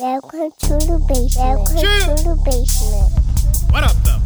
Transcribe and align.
Welcome 0.00 0.52
to 0.60 0.78
the 0.78 1.04
basement. 1.08 1.58
Welcome 1.58 1.76
Chill. 1.76 2.16
to 2.16 2.22
the 2.22 2.36
basement. 2.44 3.10
What 3.72 3.82
up, 3.82 3.96
though? 4.06 4.22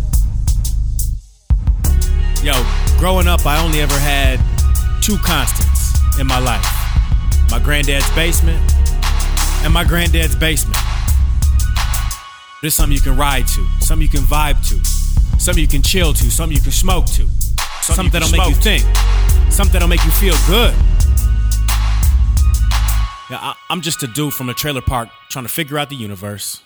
Yo, 2.44 2.52
growing 2.98 3.26
up, 3.26 3.46
I 3.46 3.64
only 3.64 3.80
ever 3.80 3.96
had 3.96 4.38
two 5.00 5.16
constants 5.24 5.96
in 6.20 6.26
my 6.26 6.38
life 6.38 6.66
my 7.50 7.58
granddad's 7.58 8.10
basement 8.14 8.60
and 9.64 9.72
my 9.72 9.84
granddad's 9.84 10.36
basement. 10.36 10.78
There's 12.60 12.74
something 12.74 12.94
you 12.94 13.00
can 13.00 13.16
ride 13.16 13.46
to, 13.46 13.66
something 13.80 14.02
you 14.02 14.10
can 14.10 14.26
vibe 14.26 14.60
to, 14.68 14.84
something 15.40 15.62
you 15.62 15.68
can 15.68 15.82
chill 15.82 16.12
to, 16.12 16.30
something 16.30 16.54
you 16.54 16.62
can 16.62 16.72
smoke 16.72 17.06
to, 17.06 17.26
something, 17.80 18.10
that'll 18.10 18.30
make 18.30 18.46
you 18.46 18.54
think, 18.56 18.82
something 19.50 19.72
that'll 19.72 19.88
make 19.88 20.04
you 20.04 20.10
feel 20.12 20.34
good. 20.46 20.74
Yeah, 23.32 23.38
I, 23.40 23.54
I'm 23.70 23.80
just 23.80 24.02
a 24.02 24.06
dude 24.06 24.34
from 24.34 24.50
a 24.50 24.54
trailer 24.54 24.82
park 24.82 25.08
trying 25.30 25.46
to 25.46 25.48
figure 25.48 25.78
out 25.78 25.88
the 25.88 25.96
universe. 25.96 26.62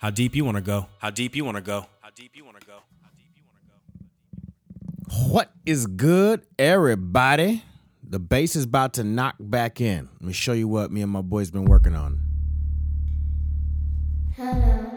How 0.00 0.08
deep 0.08 0.34
you 0.34 0.42
want 0.42 0.56
to 0.56 0.62
go? 0.62 0.86
How 0.96 1.10
deep 1.10 1.36
you 1.36 1.44
want 1.44 1.58
to 1.58 1.62
go? 1.62 1.86
How 2.00 2.08
deep 2.14 2.34
you 2.34 2.46
want 2.46 2.58
to 2.60 2.66
go? 2.66 2.76
How 3.02 3.10
deep 3.14 3.30
you 3.36 3.42
want 3.44 3.58
to 3.60 5.18
go? 5.18 5.30
What 5.34 5.52
is 5.66 5.86
good, 5.86 6.46
everybody? 6.58 7.62
The 8.02 8.18
bass 8.18 8.56
is 8.56 8.64
about 8.64 8.94
to 8.94 9.04
knock 9.04 9.34
back 9.38 9.82
in. 9.82 10.08
Let 10.14 10.28
me 10.28 10.32
show 10.32 10.54
you 10.54 10.66
what 10.66 10.90
me 10.90 11.02
and 11.02 11.12
my 11.12 11.20
boys 11.20 11.50
been 11.50 11.66
working 11.66 11.94
on. 11.94 12.20
Straight 14.32 14.93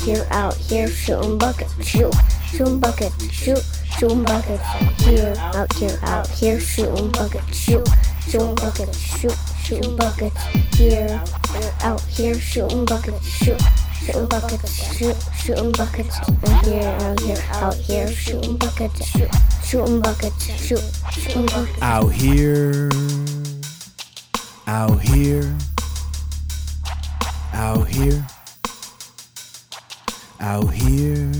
here, 0.00 0.26
out 0.30 0.54
here, 0.54 0.88
shooting 0.88 1.36
buckets, 1.38 1.74
shoot, 1.86 2.14
shooting 2.46 2.80
buckets, 2.80 3.32
shoot, 3.32 3.62
shooting 3.98 4.24
buckets. 4.24 4.62
Here, 5.02 5.34
out 5.38 5.72
here, 5.74 5.98
out 6.02 6.26
here, 6.28 6.58
shooting 6.58 7.10
buckets, 7.10 7.56
shoot, 7.56 7.86
shooting 8.26 8.54
buckets, 8.54 8.98
shoot, 8.98 9.36
shooting 9.62 9.96
buckets. 9.96 10.42
Here, 10.76 11.22
out 11.82 12.00
here, 12.02 12.34
shooting 12.34 12.86
shoot, 13.22 13.60
shooting 14.00 14.26
buckets, 14.26 14.96
shoot, 14.96 15.16
shooting 15.34 15.72
buckets. 15.72 16.18
And 16.18 16.66
here, 16.66 16.96
out 17.00 17.20
here, 17.20 17.38
out 17.52 17.74
here, 17.74 18.08
shooting 18.08 18.56
buckets, 18.56 19.06
shoot, 19.06 19.30
shooting 19.62 20.00
buckets, 20.00 20.66
shoot, 20.66 20.82
shooting 21.12 21.46
buckets. 21.46 21.82
Out 21.82 22.08
here, 22.12 22.90
out 24.66 25.00
here, 25.00 25.56
out 27.52 27.86
here, 27.88 28.26
out 30.40 30.72
here, 30.72 31.30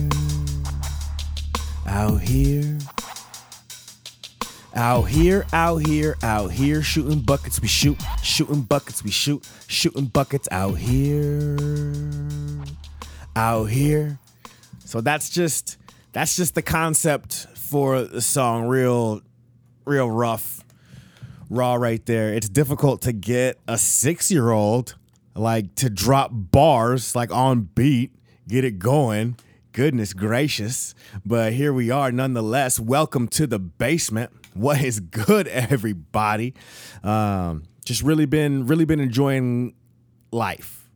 out 1.87 2.21
here, 2.21 2.79
out 4.75 5.03
here, 5.05 5.47
out 5.53 5.77
here, 5.79 6.17
out 6.23 6.53
here, 6.53 6.83
shooting 6.83 7.21
buckets 7.21 7.61
we 7.61 7.69
shoot, 7.69 7.99
shooting 8.23 8.63
buckets 8.63 9.03
we 9.03 9.11
shoot, 9.11 9.49
shooting 9.67 10.05
buckets 10.05 10.47
out 10.53 10.75
here, 10.75 11.57
out 13.35 13.65
here. 13.65 14.19
So 14.85 15.01
that's 15.01 15.31
just 15.31 15.79
that's 16.13 16.37
just 16.37 16.55
the 16.55 16.63
concept 16.63 17.47
for 17.55 18.03
the 18.03 18.21
song, 18.21 18.67
real 18.67 19.23
real 19.87 20.11
rough, 20.11 20.63
raw 21.49 21.75
right 21.75 22.05
there. 22.05 22.35
It's 22.35 22.49
difficult 22.49 23.03
to 23.03 23.13
get 23.13 23.59
a 23.67 23.79
six 23.79 24.31
year 24.31 24.51
old 24.51 24.97
like 25.35 25.75
to 25.77 25.89
drop 25.89 26.31
bars 26.33 27.15
like 27.17 27.33
on 27.33 27.63
beat, 27.63 28.13
get 28.51 28.65
it 28.65 28.81
going. 28.81 29.37
Goodness 29.73 30.13
gracious. 30.13 30.93
But 31.25 31.53
here 31.53 31.73
we 31.73 31.93
are 31.93 32.11
nonetheless. 32.11 32.81
Welcome 32.81 33.29
to 33.29 33.47
the 33.47 33.61
basement. 33.61 34.33
What 34.55 34.83
is 34.83 34.99
good, 34.99 35.47
everybody? 35.49 36.55
Um, 37.05 37.63
just 37.85 38.03
really 38.03 38.27
been 38.27 38.67
really 38.67 38.85
been 38.85 38.99
enjoying 38.99 39.75
life. 40.33 40.91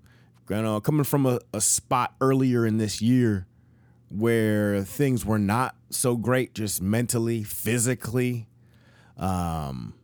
You 0.50 0.62
know, 0.62 0.80
coming 0.80 1.04
from 1.04 1.26
a, 1.26 1.38
a 1.54 1.60
spot 1.60 2.14
earlier 2.20 2.66
in 2.66 2.78
this 2.78 3.00
year 3.00 3.46
where 4.10 4.82
things 4.82 5.24
were 5.24 5.38
not 5.38 5.76
so 5.90 6.16
great, 6.16 6.54
just 6.54 6.82
mentally, 6.82 7.44
physically, 7.44 8.48
um, 9.16 9.94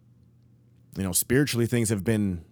you 0.97 1.03
know, 1.03 1.13
spiritually, 1.13 1.67
things 1.67 1.89
have 1.89 2.05
been 2.05 2.45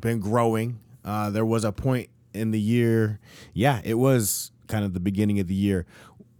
been 0.00 0.20
growing. 0.20 0.80
Uh, 1.04 1.28
there 1.28 1.44
was 1.44 1.64
a 1.64 1.72
point 1.72 2.08
in 2.34 2.50
the 2.50 2.60
year, 2.60 3.20
yeah, 3.52 3.80
it 3.84 3.94
was 3.94 4.52
kind 4.68 4.84
of 4.84 4.94
the 4.94 5.00
beginning 5.00 5.40
of 5.40 5.48
the 5.48 5.54
year. 5.54 5.86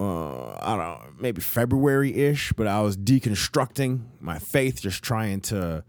Uh, 0.00 0.54
I 0.60 0.70
don't 0.70 0.78
know, 0.78 1.00
maybe 1.18 1.40
February 1.40 2.14
ish, 2.14 2.52
but 2.54 2.66
I 2.66 2.80
was 2.80 2.96
deconstructing 2.96 4.02
my 4.20 4.38
faith, 4.38 4.80
just 4.82 5.02
trying 5.02 5.40
to. 5.42 5.84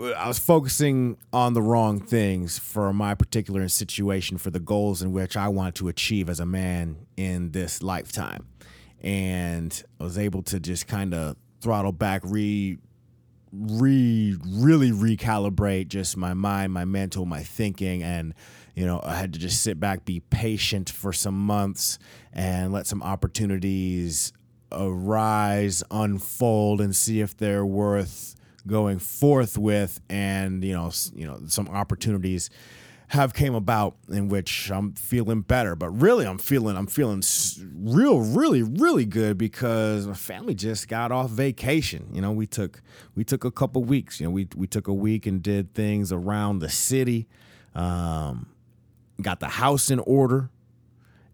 I 0.00 0.28
was 0.28 0.38
focusing 0.38 1.16
on 1.32 1.54
the 1.54 1.62
wrong 1.62 1.98
things 2.00 2.56
for 2.56 2.92
my 2.92 3.14
particular 3.14 3.66
situation, 3.68 4.38
for 4.38 4.50
the 4.50 4.60
goals 4.60 5.02
in 5.02 5.12
which 5.12 5.36
I 5.36 5.48
wanted 5.48 5.74
to 5.76 5.88
achieve 5.88 6.30
as 6.30 6.38
a 6.38 6.46
man 6.46 7.06
in 7.16 7.50
this 7.50 7.82
lifetime. 7.82 8.46
And 9.00 9.82
I 9.98 10.04
was 10.04 10.16
able 10.16 10.42
to 10.42 10.60
just 10.60 10.86
kind 10.86 11.14
of 11.14 11.36
throttle 11.60 11.92
back, 11.92 12.22
re 12.24 12.78
re 13.52 14.36
really 14.46 14.90
recalibrate 14.90 15.88
just 15.88 16.16
my 16.16 16.34
mind, 16.34 16.72
my 16.72 16.84
mental, 16.84 17.26
my 17.26 17.42
thinking, 17.42 18.02
and 18.02 18.34
you 18.74 18.86
know 18.86 19.00
I 19.04 19.14
had 19.14 19.32
to 19.32 19.38
just 19.38 19.62
sit 19.62 19.80
back, 19.80 20.04
be 20.04 20.20
patient 20.20 20.90
for 20.90 21.12
some 21.12 21.38
months, 21.38 21.98
and 22.32 22.72
let 22.72 22.86
some 22.86 23.02
opportunities 23.02 24.32
arise, 24.72 25.82
unfold, 25.90 26.80
and 26.80 26.94
see 26.94 27.20
if 27.20 27.36
they're 27.36 27.66
worth 27.66 28.34
going 28.66 28.98
forth 28.98 29.56
with. 29.58 30.00
And 30.08 30.64
you 30.64 30.74
know, 30.74 30.90
you 31.14 31.26
know, 31.26 31.40
some 31.46 31.68
opportunities 31.68 32.50
have 33.08 33.32
came 33.32 33.54
about 33.54 33.96
in 34.08 34.28
which 34.28 34.70
I'm 34.70 34.92
feeling 34.92 35.40
better. 35.40 35.74
But 35.74 35.90
really, 35.90 36.26
I'm 36.26 36.38
feeling 36.38 36.76
I'm 36.76 36.86
feeling 36.86 37.22
real, 37.74 38.20
really, 38.20 38.62
really 38.62 39.06
good 39.06 39.38
because 39.38 40.06
my 40.06 40.14
family 40.14 40.54
just 40.54 40.88
got 40.88 41.10
off 41.10 41.30
vacation. 41.30 42.08
You 42.12 42.20
know, 42.20 42.32
we 42.32 42.46
took 42.46 42.82
we 43.14 43.24
took 43.24 43.44
a 43.44 43.50
couple 43.50 43.82
weeks. 43.84 44.20
You 44.20 44.26
know, 44.26 44.30
we 44.30 44.48
we 44.54 44.66
took 44.66 44.88
a 44.88 44.94
week 44.94 45.26
and 45.26 45.42
did 45.42 45.74
things 45.74 46.12
around 46.12 46.58
the 46.58 46.68
city. 46.68 47.26
Um, 47.74 48.48
got 49.22 49.40
the 49.40 49.48
house 49.48 49.90
in 49.90 50.00
order, 50.00 50.50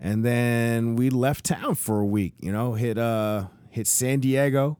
and 0.01 0.25
then 0.25 0.95
we 0.95 1.11
left 1.11 1.45
town 1.45 1.75
for 1.75 2.01
a 2.01 2.07
week. 2.07 2.35
You 2.39 2.53
know, 2.53 2.75
hit 2.75 2.99
uh 2.99 3.47
hit 3.71 3.89
San 3.89 4.21
Diego. 4.21 4.79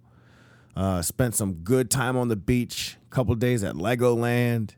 Uh, 0.77 1.03
spent 1.03 1.35
some 1.37 1.55
good 1.55 1.91
time 1.91 2.17
on 2.17 2.29
the 2.29 2.37
beach. 2.37 2.97
Couple 3.11 3.35
days 3.37 3.63
at 3.63 3.77
Legoland. 3.77 4.71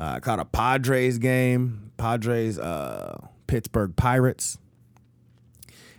Uh, 0.00 0.18
caught 0.18 0.40
a 0.40 0.46
Padres 0.46 1.18
game. 1.18 1.92
Padres, 1.98 2.58
uh, 2.58 3.26
Pittsburgh 3.46 3.94
Pirates, 3.94 4.56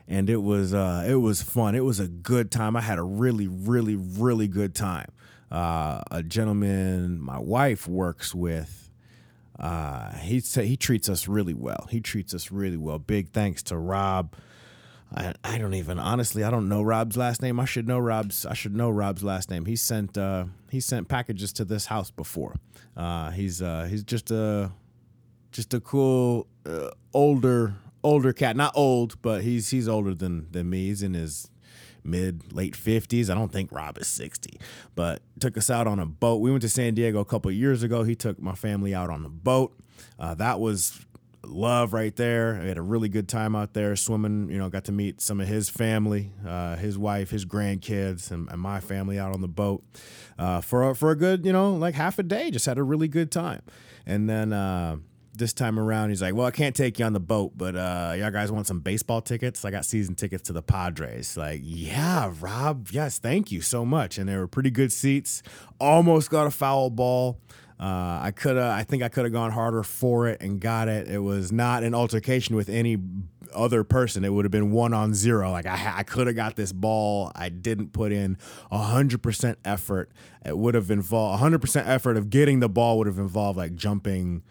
and 0.07 0.27
it 0.27 0.37
was 0.37 0.73
uh, 0.73 1.05
it 1.07 1.17
was 1.17 1.43
fun. 1.43 1.75
It 1.75 1.85
was 1.85 1.99
a 1.99 2.07
good 2.07 2.49
time. 2.49 2.75
I 2.75 2.81
had 2.81 2.97
a 2.97 3.03
really, 3.03 3.47
really, 3.47 3.95
really 3.95 4.47
good 4.47 4.73
time. 4.73 5.11
Uh, 5.51 6.01
a 6.09 6.23
gentleman 6.23 7.21
my 7.21 7.37
wife 7.37 7.87
works 7.87 8.33
with. 8.33 8.89
Uh, 9.59 10.13
he 10.15 10.39
sa- 10.39 10.61
he 10.61 10.75
treats 10.75 11.07
us 11.07 11.27
really 11.27 11.53
well. 11.53 11.87
He 11.91 12.01
treats 12.01 12.33
us 12.33 12.49
really 12.49 12.77
well. 12.77 12.97
Big 12.97 13.29
thanks 13.29 13.61
to 13.63 13.77
Rob. 13.77 14.33
I, 15.13 15.33
I 15.43 15.57
don't 15.57 15.73
even 15.73 15.99
honestly 15.99 16.43
I 16.43 16.49
don't 16.49 16.69
know 16.69 16.81
Rob's 16.81 17.17
last 17.17 17.41
name. 17.41 17.59
I 17.59 17.65
should 17.65 17.87
know 17.87 17.99
Rob's 17.99 18.45
I 18.45 18.53
should 18.53 18.75
know 18.75 18.89
Rob's 18.89 19.23
last 19.23 19.49
name. 19.49 19.65
He 19.65 19.75
sent 19.75 20.17
uh 20.17 20.45
he 20.69 20.79
sent 20.79 21.07
packages 21.07 21.51
to 21.53 21.65
this 21.65 21.87
house 21.87 22.11
before. 22.11 22.55
Uh 22.95 23.31
he's 23.31 23.61
uh 23.61 23.87
he's 23.89 24.03
just 24.03 24.31
a 24.31 24.71
just 25.51 25.73
a 25.73 25.79
cool 25.81 26.47
uh, 26.65 26.89
older 27.13 27.75
older 28.03 28.33
cat. 28.33 28.55
Not 28.55 28.73
old, 28.75 29.21
but 29.21 29.43
he's 29.43 29.69
he's 29.69 29.87
older 29.87 30.13
than 30.15 30.47
than 30.51 30.69
me. 30.69 30.87
He's 30.87 31.03
in 31.03 31.13
his 31.13 31.49
mid 32.03 32.53
late 32.53 32.73
50s. 32.75 33.29
I 33.29 33.35
don't 33.35 33.51
think 33.51 33.71
Rob 33.71 33.97
is 33.97 34.07
60, 34.07 34.59
but 34.95 35.21
took 35.39 35.57
us 35.57 35.69
out 35.69 35.87
on 35.87 35.99
a 35.99 36.05
boat. 36.05 36.41
We 36.41 36.49
went 36.49 36.61
to 36.63 36.69
San 36.69 36.95
Diego 36.95 37.19
a 37.19 37.25
couple 37.25 37.51
years 37.51 37.83
ago. 37.83 38.03
He 38.03 38.15
took 38.15 38.41
my 38.41 38.55
family 38.55 38.95
out 38.95 39.09
on 39.09 39.23
the 39.23 39.29
boat. 39.29 39.73
Uh, 40.17 40.33
that 40.35 40.59
was 40.59 41.05
love 41.43 41.93
right 41.93 42.15
there. 42.15 42.59
I 42.61 42.65
had 42.65 42.77
a 42.77 42.81
really 42.81 43.09
good 43.09 43.27
time 43.27 43.55
out 43.55 43.73
there 43.73 43.95
swimming. 43.95 44.49
You 44.49 44.57
know, 44.57 44.69
got 44.69 44.85
to 44.85 44.91
meet 44.91 45.21
some 45.21 45.39
of 45.39 45.47
his 45.47 45.69
family, 45.69 46.31
uh, 46.45 46.75
his 46.75 46.97
wife, 46.97 47.31
his 47.31 47.45
grandkids, 47.45 48.31
and, 48.31 48.49
and 48.49 48.59
my 48.59 48.79
family 48.79 49.19
out 49.19 49.33
on 49.33 49.41
the 49.41 49.47
boat 49.47 49.83
uh, 50.37 50.61
for 50.61 50.89
a, 50.89 50.95
for 50.95 51.11
a 51.11 51.15
good, 51.15 51.45
you 51.45 51.53
know, 51.53 51.73
like 51.73 51.95
half 51.95 52.19
a 52.19 52.23
day. 52.23 52.51
Just 52.51 52.65
had 52.65 52.77
a 52.77 52.83
really 52.83 53.07
good 53.07 53.31
time, 53.31 53.61
and 54.05 54.29
then. 54.29 54.53
Uh, 54.53 54.97
this 55.33 55.53
time 55.53 55.79
around, 55.79 56.09
he's 56.09 56.21
like, 56.21 56.35
"Well, 56.35 56.45
I 56.45 56.51
can't 56.51 56.75
take 56.75 56.99
you 56.99 57.05
on 57.05 57.13
the 57.13 57.19
boat, 57.19 57.53
but 57.55 57.75
uh, 57.75 58.13
y'all 58.17 58.31
guys 58.31 58.51
want 58.51 58.67
some 58.67 58.81
baseball 58.81 59.21
tickets? 59.21 59.63
I 59.63 59.71
got 59.71 59.85
season 59.85 60.13
tickets 60.15 60.43
to 60.43 60.53
the 60.53 60.61
Padres." 60.61 61.37
Like, 61.37 61.61
yeah, 61.63 62.33
Rob, 62.39 62.89
yes, 62.91 63.17
thank 63.17 63.51
you 63.51 63.61
so 63.61 63.85
much. 63.85 64.17
And 64.17 64.27
they 64.27 64.35
were 64.35 64.47
pretty 64.47 64.71
good 64.71 64.91
seats. 64.91 65.41
Almost 65.79 66.29
got 66.29 66.47
a 66.47 66.51
foul 66.51 66.89
ball. 66.89 67.39
Uh, 67.81 68.19
I 68.21 68.31
could 68.31 68.57
have, 68.57 68.77
I 68.77 68.83
think 68.83 69.01
I 69.01 69.09
could 69.09 69.23
have 69.23 69.33
gone 69.33 69.51
harder 69.51 69.81
for 69.81 70.27
it 70.27 70.39
and 70.39 70.59
got 70.59 70.87
it. 70.87 71.07
It 71.07 71.17
was 71.17 71.51
not 71.51 71.83
an 71.83 71.95
altercation 71.95 72.55
with 72.55 72.69
any 72.69 72.97
other 73.55 73.83
person. 73.83 74.23
It 74.23 74.31
would 74.31 74.45
have 74.45 74.51
been 74.51 74.71
one 74.71 74.93
on 74.93 75.15
zero. 75.15 75.49
Like 75.49 75.65
I, 75.65 75.95
I 75.97 76.03
could 76.03 76.27
have 76.27 76.35
got 76.35 76.55
this 76.55 76.71
ball. 76.71 77.31
I 77.33 77.49
didn't 77.49 77.91
put 77.91 78.11
in 78.11 78.37
hundred 78.71 79.23
percent 79.23 79.57
effort. 79.65 80.11
It 80.45 80.57
would 80.59 80.75
have 80.75 80.91
involved 80.91 81.39
hundred 81.39 81.59
percent 81.59 81.87
effort 81.87 82.17
of 82.17 82.29
getting 82.29 82.59
the 82.59 82.69
ball 82.69 82.99
would 82.99 83.07
have 83.07 83.17
involved 83.17 83.57
like 83.57 83.75
jumping 83.75 84.43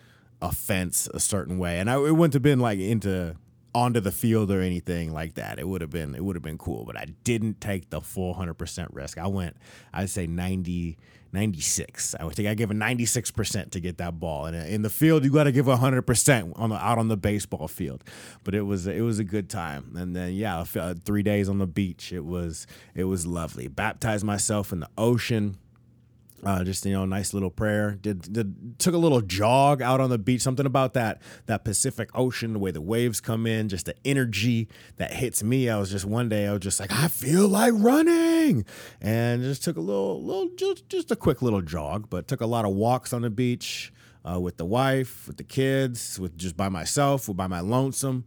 a 0.43 0.51
fence 0.51 1.09
a 1.15 1.21
certain 1.21 1.57
way, 1.59 1.79
and 1.79 1.89
I, 1.89 1.95
it 1.97 2.17
wouldn't 2.17 2.35
have 2.35 2.43
been 2.43 2.61
like 2.61 2.81
into 2.81 3.37
onto 3.73 4.01
the 4.01 4.11
field 4.11 4.51
or 4.51 4.61
anything 4.61 5.13
like 5.13 5.35
that. 5.35 5.61
It 5.61 5.69
would 5.69 5.81
have 5.83 5.91
been 5.91 6.15
it 6.17 6.25
would 6.25 6.35
have 6.35 6.43
been 6.43 6.59
cool, 6.59 6.85
but 6.85 6.97
I 6.97 7.07
didn't 7.23 7.61
take 7.61 7.91
the 7.91 8.01
full 8.01 8.35
100% 8.35 8.89
risk. 8.91 9.19
I 9.19 9.29
went 9.29 9.57
I'd 9.93 10.11
say 10.11 10.27
90 10.27 10.99
96. 11.33 12.15
I 12.19 12.25
would 12.25 12.35
think 12.35 12.49
I 12.49 12.55
give 12.55 12.71
a 12.71 12.75
96% 12.75 13.71
to 13.71 13.81
get 13.81 13.99
that 13.99 14.19
ball. 14.19 14.47
And 14.47 14.57
in 14.57 14.83
the 14.83 14.91
field, 14.91 15.25
you 15.25 15.31
got 15.31 15.45
to 15.45 15.53
give 15.53 15.67
100% 15.67 16.53
on 16.57 16.71
the, 16.71 16.77
out 16.77 16.99
on 16.99 17.09
the 17.09 17.17
baseball 17.17 17.69
field. 17.69 18.05
But 18.45 18.55
it 18.55 18.63
was 18.63 18.87
it 18.87 19.03
was 19.03 19.19
a 19.19 19.25
good 19.25 19.49
time. 19.49 19.95
And 19.97 20.15
then 20.15 20.33
yeah, 20.33 20.65
uh, 20.77 20.95
3 21.05 21.23
days 21.23 21.49
on 21.49 21.59
the 21.59 21.67
beach. 21.67 22.13
It 22.13 22.25
was 22.25 22.67
it 22.95 23.05
was 23.05 23.27
lovely. 23.27 23.69
Baptized 23.69 24.25
myself 24.25 24.73
in 24.73 24.81
the 24.81 24.89
ocean. 24.99 25.57
Uh, 26.43 26.65
just 26.65 26.87
you 26.87 26.93
know, 26.93 27.05
nice 27.05 27.35
little 27.35 27.51
prayer. 27.51 27.99
Did, 28.01 28.33
did 28.33 28.79
took 28.79 28.95
a 28.95 28.99
little 28.99 29.21
jog 29.21 29.83
out 29.83 30.01
on 30.01 30.09
the 30.09 30.19
beach. 30.19 30.41
Something 30.41 30.65
about 30.65 30.95
that 30.95 31.21
that 31.47 31.65
Pacific 31.65 32.09
Ocean, 32.15 32.55
the 32.55 32.59
way 32.59 32.71
the 32.71 32.81
waves 32.81 33.21
come 33.21 33.47
in, 33.47 33.69
just 33.69 33.87
the 33.87 33.95
energy 34.07 34.69
that 34.97 35.13
hits 35.13 35.43
me. 35.43 35.69
I 35.69 35.79
was 35.79 35.91
just 35.91 36.07
one 36.07 36.29
day, 36.31 36.47
I 36.47 36.53
was 36.53 36.61
just 36.61 36.81
like, 36.81 36.93
I 36.93 37.09
feel 37.09 37.47
like 37.47 37.75
running, 37.77 38.65
and 39.03 39.43
just 39.43 39.63
took 39.63 39.77
a 39.77 39.81
little, 39.81 40.23
little, 40.23 40.49
just 40.57 40.89
just 40.89 41.11
a 41.11 41.17
quick 41.17 41.43
little 41.43 41.61
jog. 41.61 42.09
But 42.09 42.27
took 42.27 42.41
a 42.41 42.47
lot 42.47 42.65
of 42.65 42.73
walks 42.73 43.13
on 43.13 43.21
the 43.21 43.31
beach 43.31 43.93
uh, 44.25 44.41
with 44.41 44.57
the 44.57 44.65
wife, 44.67 45.27
with 45.27 45.37
the 45.37 45.45
kids, 45.45 46.19
with 46.19 46.39
just 46.39 46.57
by 46.57 46.71
myself, 46.71 47.29
or 47.29 47.35
by 47.35 47.49
my 47.49 47.61
lonesome. 47.61 48.25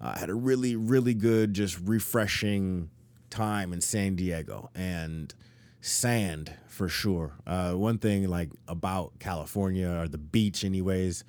I 0.00 0.12
uh, 0.12 0.18
had 0.18 0.30
a 0.30 0.34
really, 0.34 0.76
really 0.76 1.12
good, 1.12 1.52
just 1.52 1.78
refreshing 1.78 2.88
time 3.28 3.74
in 3.74 3.82
San 3.82 4.16
Diego, 4.16 4.70
and 4.74 5.34
sand 5.80 6.54
for 6.66 6.88
sure. 6.88 7.32
Uh, 7.46 7.72
one 7.72 7.98
thing 7.98 8.28
like 8.28 8.50
about 8.68 9.18
California 9.18 9.88
or 9.88 10.08
the 10.08 10.18
beach, 10.18 10.64
anyways, 10.64 11.24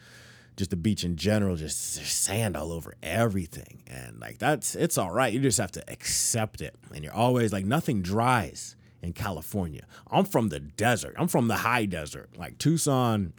just 0.57 0.69
the 0.69 0.75
beach 0.75 1.03
in 1.03 1.15
general, 1.15 1.55
just 1.55 1.95
sand 1.95 2.55
all 2.55 2.71
over 2.71 2.93
everything, 3.01 3.83
and 3.87 4.19
like 4.19 4.37
that's 4.37 4.75
it's 4.75 4.97
all 4.97 5.11
right. 5.11 5.33
You 5.33 5.39
just 5.39 5.57
have 5.57 5.71
to 5.71 5.83
accept 5.91 6.61
it, 6.61 6.75
and 6.93 7.03
you're 7.03 7.13
always 7.13 7.51
like 7.51 7.65
nothing 7.65 8.01
dries 8.01 8.75
in 9.01 9.13
California. 9.13 9.85
I'm 10.09 10.25
from 10.25 10.49
the 10.49 10.59
desert. 10.59 11.15
I'm 11.17 11.27
from 11.27 11.47
the 11.47 11.57
high 11.57 11.85
desert, 11.85 12.29
like 12.37 12.57
Tucson. 12.57 13.33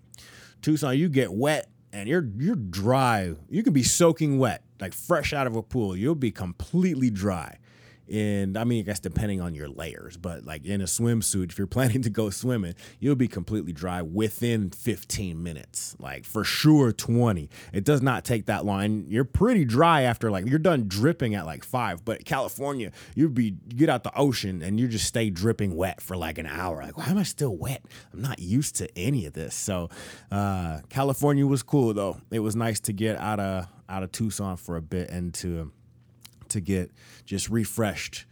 Tucson, 0.61 0.97
you 0.97 1.09
get 1.09 1.32
wet 1.32 1.69
and 1.93 2.09
you're 2.09 2.29
you're 2.37 2.56
dry. 2.56 3.35
You 3.50 3.62
can 3.62 3.73
be 3.73 3.82
soaking 3.82 4.38
wet, 4.38 4.64
like 4.81 4.94
fresh 4.94 5.32
out 5.32 5.47
of 5.47 5.56
a 5.56 5.62
pool. 5.62 5.97
You'll 5.97 6.14
be 6.14 6.31
completely 6.31 7.11
dry 7.11 7.59
and 8.12 8.59
I 8.59 8.64
mean, 8.64 8.81
I 8.81 8.82
guess 8.82 9.00
depending 9.00 9.41
on 9.41 9.55
your 9.55 9.69
layers, 9.69 10.19
but 10.19 10.44
like 10.44 10.67
in 10.67 10.82
a 10.82 10.85
swimsuit, 10.85 11.50
if 11.50 11.59
you're 11.59 11.67
planning 11.73 12.03
to 12.03 12.11
go 12.11 12.29
swimming, 12.29 12.75
you'll 13.00 13.17
be 13.17 13.26
completely 13.26 13.73
dry 13.73 14.03
within 14.03 14.70
15 14.70 15.43
minutes, 15.43 15.97
like 15.99 16.26
for 16.26 16.44
sure 16.44 16.93
20. 16.93 17.49
It 17.73 17.85
does 17.85 18.03
not 18.03 18.25
take 18.25 18.47
that 18.47 18.67
long. 18.67 19.06
You're 19.09 19.25
pretty 19.25 19.64
dry 19.64 20.03
after 20.03 20.31
like 20.31 20.47
you're 20.47 20.59
done 20.59 20.85
dripping 20.88 21.35
at 21.35 21.47
like 21.47 21.64
five. 21.64 22.05
But 22.05 22.26
California, 22.26 22.93
you'd 23.14 23.35
be 23.35 23.56
you 23.69 23.76
get 23.76 23.88
out 23.88 24.05
the 24.05 24.14
ocean 24.14 24.62
and 24.62 24.79
you 24.79 24.88
just 24.88 25.06
stay 25.06 25.31
dripping 25.31 25.75
wet 25.75 26.03
for 26.03 26.14
like 26.14 26.37
an 26.37 26.47
hour. 26.47 26.82
Like, 26.82 26.99
why 26.99 27.06
am 27.06 27.17
I 27.17 27.23
still 27.23 27.56
wet? 27.56 27.82
I'm 28.12 28.20
not 28.20 28.38
used 28.38 28.76
to 28.76 28.99
any 28.99 29.25
of 29.25 29.32
this. 29.32 29.55
So, 29.55 29.88
uh, 30.31 30.81
California 30.91 31.47
was 31.47 31.62
cool 31.62 31.94
though. 31.94 32.20
It 32.31 32.41
was 32.41 32.56
nice 32.56 32.81
to 32.81 32.93
get 32.93 33.17
out 33.17 33.41
of 33.41 33.69
out 33.88 34.03
of 34.03 34.12
Tucson 34.12 34.59
for 34.59 34.76
a 34.76 34.82
bit 34.82 35.09
and 35.11 35.32
to 35.35 35.73
to 36.52 36.60
get 36.60 36.90
just 37.25 37.49
refreshed 37.49 38.25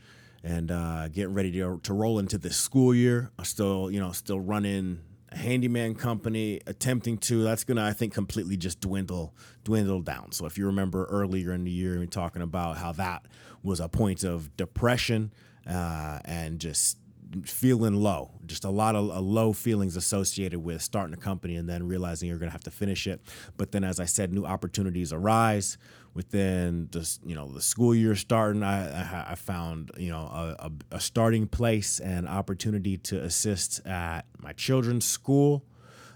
and 0.42 0.70
uh, 0.70 1.08
getting 1.08 1.34
ready 1.34 1.52
to, 1.52 1.80
to 1.82 1.92
roll 1.92 2.18
into 2.18 2.38
this 2.38 2.56
school 2.56 2.94
year. 2.94 3.30
I'm 3.38 3.44
still, 3.44 3.90
you 3.90 4.00
know, 4.00 4.12
still 4.12 4.40
running 4.40 5.00
a 5.32 5.36
handyman 5.36 5.94
company, 5.94 6.60
attempting 6.66 7.18
to. 7.18 7.42
That's 7.42 7.64
gonna, 7.64 7.84
I 7.84 7.92
think, 7.92 8.14
completely 8.14 8.56
just 8.56 8.80
dwindle, 8.80 9.34
dwindle 9.64 10.00
down. 10.00 10.32
So 10.32 10.46
if 10.46 10.56
you 10.56 10.66
remember 10.66 11.04
earlier 11.06 11.52
in 11.52 11.64
the 11.64 11.70
year, 11.70 11.98
we 12.00 12.06
talking 12.06 12.42
about 12.42 12.78
how 12.78 12.92
that 12.92 13.26
was 13.62 13.80
a 13.80 13.88
point 13.88 14.24
of 14.24 14.56
depression 14.56 15.32
uh, 15.68 16.20
and 16.24 16.58
just 16.58 16.96
feeling 17.44 17.94
low, 17.94 18.32
just 18.46 18.64
a 18.64 18.70
lot 18.70 18.96
of 18.96 19.10
uh, 19.10 19.20
low 19.20 19.52
feelings 19.52 19.96
associated 19.96 20.58
with 20.58 20.82
starting 20.82 21.14
a 21.14 21.16
company 21.16 21.56
and 21.56 21.68
then 21.68 21.86
realizing 21.86 22.28
you're 22.28 22.38
going 22.38 22.48
to 22.48 22.52
have 22.52 22.64
to 22.64 22.70
finish 22.70 23.06
it. 23.06 23.20
But 23.56 23.72
then, 23.72 23.84
as 23.84 24.00
I 24.00 24.04
said, 24.04 24.32
new 24.32 24.44
opportunities 24.44 25.12
arise 25.12 25.78
within 26.14 26.88
the 26.90 27.18
you 27.24 27.34
know 27.34 27.52
the 27.52 27.62
school 27.62 27.94
year 27.94 28.14
starting. 28.14 28.62
I 28.62 29.32
I, 29.32 29.34
found 29.34 29.90
you 29.96 30.10
know 30.10 30.22
a, 30.22 30.66
a, 30.66 30.96
a 30.96 31.00
starting 31.00 31.46
place 31.46 32.00
and 32.00 32.28
opportunity 32.28 32.96
to 32.98 33.22
assist 33.22 33.86
at 33.86 34.22
my 34.38 34.52
children's 34.52 35.04
school. 35.04 35.64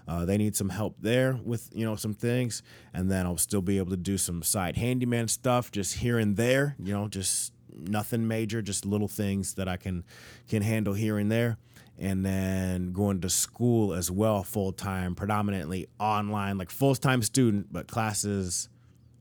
Uh, 0.07 0.23
they 0.23 0.37
need 0.37 0.55
some 0.55 0.69
help 0.69 0.95
there 0.99 1.39
with 1.43 1.69
you 1.73 1.85
know 1.85 1.95
some 1.95 2.13
things, 2.13 2.61
and 2.93 3.09
then 3.09 3.25
I'll 3.25 3.37
still 3.37 3.61
be 3.61 3.77
able 3.77 3.91
to 3.91 3.97
do 3.97 4.17
some 4.17 4.43
side 4.43 4.77
handyman 4.77 5.27
stuff 5.27 5.71
just 5.71 5.95
here 5.95 6.19
and 6.19 6.37
there. 6.37 6.75
You 6.79 6.93
know, 6.93 7.07
just 7.07 7.53
nothing 7.73 8.27
major, 8.27 8.61
just 8.61 8.85
little 8.85 9.07
things 9.07 9.55
that 9.55 9.67
I 9.67 9.77
can 9.77 10.03
can 10.47 10.61
handle 10.61 10.93
here 10.93 11.17
and 11.17 11.31
there. 11.31 11.57
And 11.97 12.25
then 12.25 12.91
going 12.91 13.21
to 13.21 13.29
school 13.29 13.93
as 13.93 14.11
well, 14.11 14.43
full 14.43 14.73
time, 14.73 15.15
predominantly 15.15 15.87
online, 15.97 16.57
like 16.57 16.69
full 16.69 16.93
time 16.93 17.21
student, 17.21 17.71
but 17.71 17.87
classes 17.87 18.67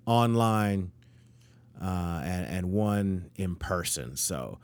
online 0.06 0.93
uh, 1.81 2.23
and, 2.25 2.47
and 2.47 2.73
one 2.73 3.31
in 3.37 3.56
person. 3.56 4.17
So 4.17 4.59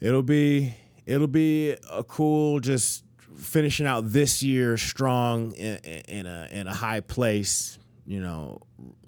it'll 0.00 0.22
be 0.22 0.74
it'll 1.06 1.26
be 1.26 1.76
a 1.90 2.04
cool 2.04 2.60
just 2.60 3.04
finishing 3.36 3.86
out 3.86 4.10
this 4.12 4.42
year 4.42 4.76
strong 4.76 5.52
in, 5.52 5.76
in 5.76 6.26
a 6.26 6.48
in 6.50 6.66
a 6.66 6.74
high 6.74 7.00
place. 7.00 7.78
You 8.04 8.20
know, 8.20 8.60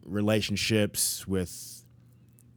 relationships 0.05 1.27
with 1.27 1.85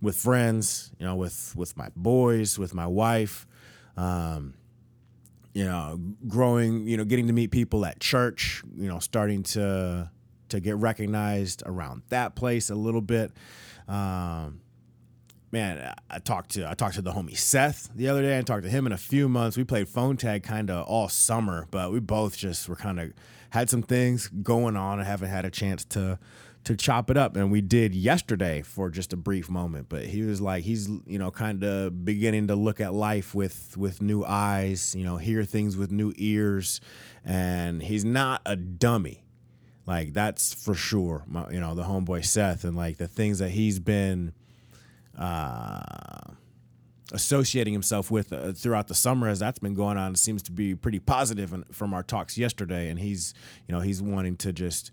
with 0.01 0.15
friends, 0.15 0.91
you 0.99 1.05
know, 1.05 1.15
with 1.15 1.53
with 1.55 1.75
my 1.75 1.89
boys, 1.95 2.59
with 2.59 2.73
my 2.73 2.85
wife, 2.85 3.47
um, 3.95 4.53
you 5.53 5.65
know, 5.65 5.99
growing, 6.27 6.87
you 6.87 6.97
know, 6.97 7.03
getting 7.03 7.27
to 7.27 7.33
meet 7.33 7.49
people 7.49 7.85
at 7.85 7.99
church, 7.99 8.61
you 8.75 8.87
know, 8.87 8.99
starting 8.99 9.41
to 9.41 10.11
to 10.49 10.59
get 10.59 10.75
recognized 10.77 11.63
around 11.65 12.03
that 12.09 12.35
place 12.35 12.69
a 12.69 12.75
little 12.75 13.01
bit. 13.01 13.31
Um, 13.87 14.61
man, 15.51 15.93
I 16.09 16.19
talked 16.19 16.51
to 16.51 16.69
I 16.69 16.73
talked 16.73 16.95
to 16.95 17.01
the 17.01 17.13
homie 17.13 17.37
Seth 17.37 17.89
the 17.95 18.09
other 18.09 18.21
day. 18.21 18.37
I 18.37 18.41
talked 18.41 18.63
to 18.63 18.69
him 18.69 18.85
in 18.85 18.91
a 18.91 18.97
few 18.97 19.29
months. 19.29 19.57
We 19.57 19.63
played 19.63 19.87
phone 19.89 20.17
tag 20.17 20.43
kind 20.43 20.69
of 20.69 20.85
all 20.85 21.09
summer, 21.09 21.67
but 21.71 21.91
we 21.91 21.99
both 21.99 22.37
just 22.37 22.67
were 22.67 22.75
kind 22.75 22.99
of 22.99 23.13
had 23.51 23.69
some 23.69 23.81
things 23.81 24.27
going 24.27 24.75
on 24.75 24.99
and 24.99 25.07
haven't 25.07 25.29
had 25.29 25.45
a 25.45 25.51
chance 25.51 25.85
to 25.85 26.19
to 26.63 26.75
chop 26.75 27.09
it 27.09 27.15
up 27.15 27.37
and 27.37 27.49
we 27.49 27.61
did 27.61 27.95
yesterday 27.95 28.61
for 28.61 28.89
just 28.89 29.13
a 29.13 29.15
brief 29.15 29.49
moment 29.49 29.87
but 29.87 30.03
he 30.03 30.23
was 30.23 30.41
like 30.41 30.65
he's 30.65 30.89
you 31.05 31.17
know 31.17 31.31
kind 31.31 31.63
of 31.63 32.03
beginning 32.03 32.47
to 32.47 32.55
look 32.55 32.81
at 32.81 32.93
life 32.93 33.33
with 33.33 33.77
with 33.77 34.01
new 34.01 34.25
eyes 34.25 34.93
you 34.93 35.05
know 35.05 35.15
hear 35.15 35.45
things 35.45 35.77
with 35.77 35.93
new 35.93 36.11
ears 36.17 36.81
and 37.23 37.81
he's 37.83 38.03
not 38.03 38.41
a 38.45 38.57
dummy 38.57 39.23
like 39.87 40.13
that's 40.13 40.53
for 40.53 40.75
sure 40.75 41.23
My, 41.27 41.49
you 41.49 41.59
know 41.59 41.73
the 41.73 41.83
homeboy 41.83 42.23
seth 42.23 42.63
and 42.63 42.77
like 42.77 42.97
the 42.97 43.07
things 43.07 43.39
that 43.39 43.49
he's 43.49 43.79
been 43.79 44.33
uh 45.17 46.33
associating 47.13 47.73
himself 47.73 48.11
with 48.11 48.33
uh, 48.33 48.51
throughout 48.51 48.87
the 48.87 48.95
summer 48.95 49.27
as 49.27 49.39
that's 49.39 49.59
been 49.59 49.73
going 49.73 49.97
on 49.97 50.15
seems 50.15 50.43
to 50.43 50.51
be 50.51 50.75
pretty 50.75 50.99
positive 50.99 51.53
from 51.71 51.93
our 51.93 52.03
talks 52.03 52.37
yesterday. 52.37 52.89
And 52.89 52.99
he's 52.99 53.33
you 53.67 53.73
know 53.73 53.81
he's 53.81 54.01
wanting 54.01 54.35
to 54.37 54.51
just 54.51 54.91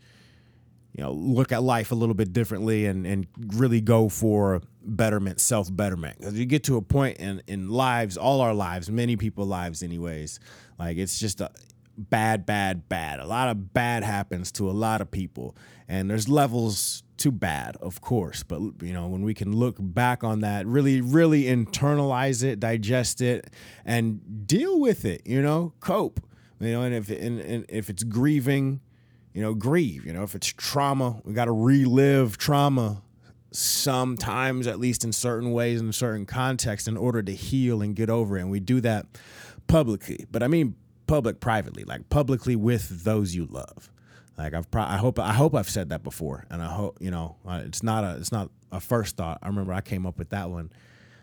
you 0.92 1.02
know 1.02 1.12
look 1.12 1.50
at 1.52 1.62
life 1.62 1.90
a 1.90 1.94
little 1.94 2.14
bit 2.14 2.32
differently 2.32 2.86
and 2.86 3.06
and 3.06 3.26
really 3.56 3.80
go 3.80 4.08
for 4.08 4.62
betterment 4.82 5.40
self 5.40 5.74
betterment 5.74 6.18
because 6.18 6.38
you 6.38 6.46
get 6.46 6.62
to 6.64 6.76
a 6.76 6.82
point 6.82 7.18
in 7.18 7.42
in 7.46 7.68
lives 7.68 8.16
all 8.16 8.40
our 8.40 8.54
lives 8.54 8.90
many 8.90 9.16
people 9.16 9.46
lives 9.46 9.82
anyways 9.82 10.38
like 10.78 10.98
it's 10.98 11.18
just 11.18 11.40
a 11.40 11.50
bad 11.96 12.44
bad 12.44 12.88
bad 12.88 13.20
a 13.20 13.26
lot 13.26 13.48
of 13.48 13.72
bad 13.72 14.02
happens 14.02 14.50
to 14.50 14.68
a 14.68 14.72
lot 14.72 15.00
of 15.00 15.10
people 15.10 15.56
and 15.88 16.10
there's 16.10 16.28
levels 16.28 17.02
to 17.16 17.30
bad 17.30 17.76
of 17.80 18.00
course 18.00 18.42
but 18.42 18.60
you 18.82 18.92
know 18.92 19.06
when 19.06 19.22
we 19.22 19.32
can 19.32 19.54
look 19.54 19.76
back 19.78 20.24
on 20.24 20.40
that 20.40 20.66
really 20.66 21.00
really 21.00 21.44
internalize 21.44 22.42
it 22.42 22.58
digest 22.58 23.20
it 23.20 23.48
and 23.84 24.46
deal 24.46 24.80
with 24.80 25.04
it 25.04 25.22
you 25.24 25.40
know 25.40 25.72
cope 25.78 26.20
you 26.58 26.72
know 26.72 26.82
and 26.82 26.94
if 26.94 27.08
and, 27.08 27.40
and 27.40 27.64
if 27.68 27.88
it's 27.88 28.02
grieving 28.02 28.80
you 29.34 29.42
know, 29.42 29.52
grieve. 29.52 30.06
You 30.06 30.12
know, 30.12 30.22
if 30.22 30.34
it's 30.34 30.46
trauma, 30.46 31.20
we 31.24 31.34
got 31.34 31.46
to 31.46 31.52
relive 31.52 32.38
trauma 32.38 33.02
sometimes, 33.50 34.66
at 34.66 34.78
least 34.78 35.04
in 35.04 35.12
certain 35.12 35.52
ways, 35.52 35.80
in 35.80 35.92
certain 35.92 36.24
contexts, 36.24 36.88
in 36.88 36.96
order 36.96 37.22
to 37.22 37.32
heal 37.32 37.82
and 37.82 37.94
get 37.94 38.08
over 38.08 38.38
it. 38.38 38.42
And 38.42 38.50
we 38.50 38.60
do 38.60 38.80
that 38.80 39.06
publicly. 39.66 40.24
But 40.30 40.42
I 40.42 40.48
mean 40.48 40.76
public 41.06 41.40
privately, 41.40 41.84
like 41.84 42.08
publicly 42.08 42.56
with 42.56 43.04
those 43.04 43.34
you 43.34 43.46
love. 43.46 43.90
Like 44.37 44.54
I've, 44.54 44.70
pro- 44.70 44.82
I 44.82 44.96
hope, 44.96 45.18
I 45.18 45.32
hope 45.32 45.54
I've 45.54 45.68
said 45.70 45.90
that 45.90 46.02
before, 46.02 46.44
and 46.50 46.61
I 46.61 46.66
hope 46.66 46.99
you 47.00 47.11
know 47.11 47.37
it's 47.46 47.82
not 47.82 48.02
a, 48.04 48.16
it's 48.16 48.32
not 48.32 48.50
a 48.73 48.80
first 48.80 49.16
thought. 49.16 49.38
I 49.42 49.49
remember 49.49 49.73
I 49.73 49.80
came 49.80 50.06
up 50.06 50.18
with 50.18 50.30
that 50.30 50.50
one. 50.50 50.73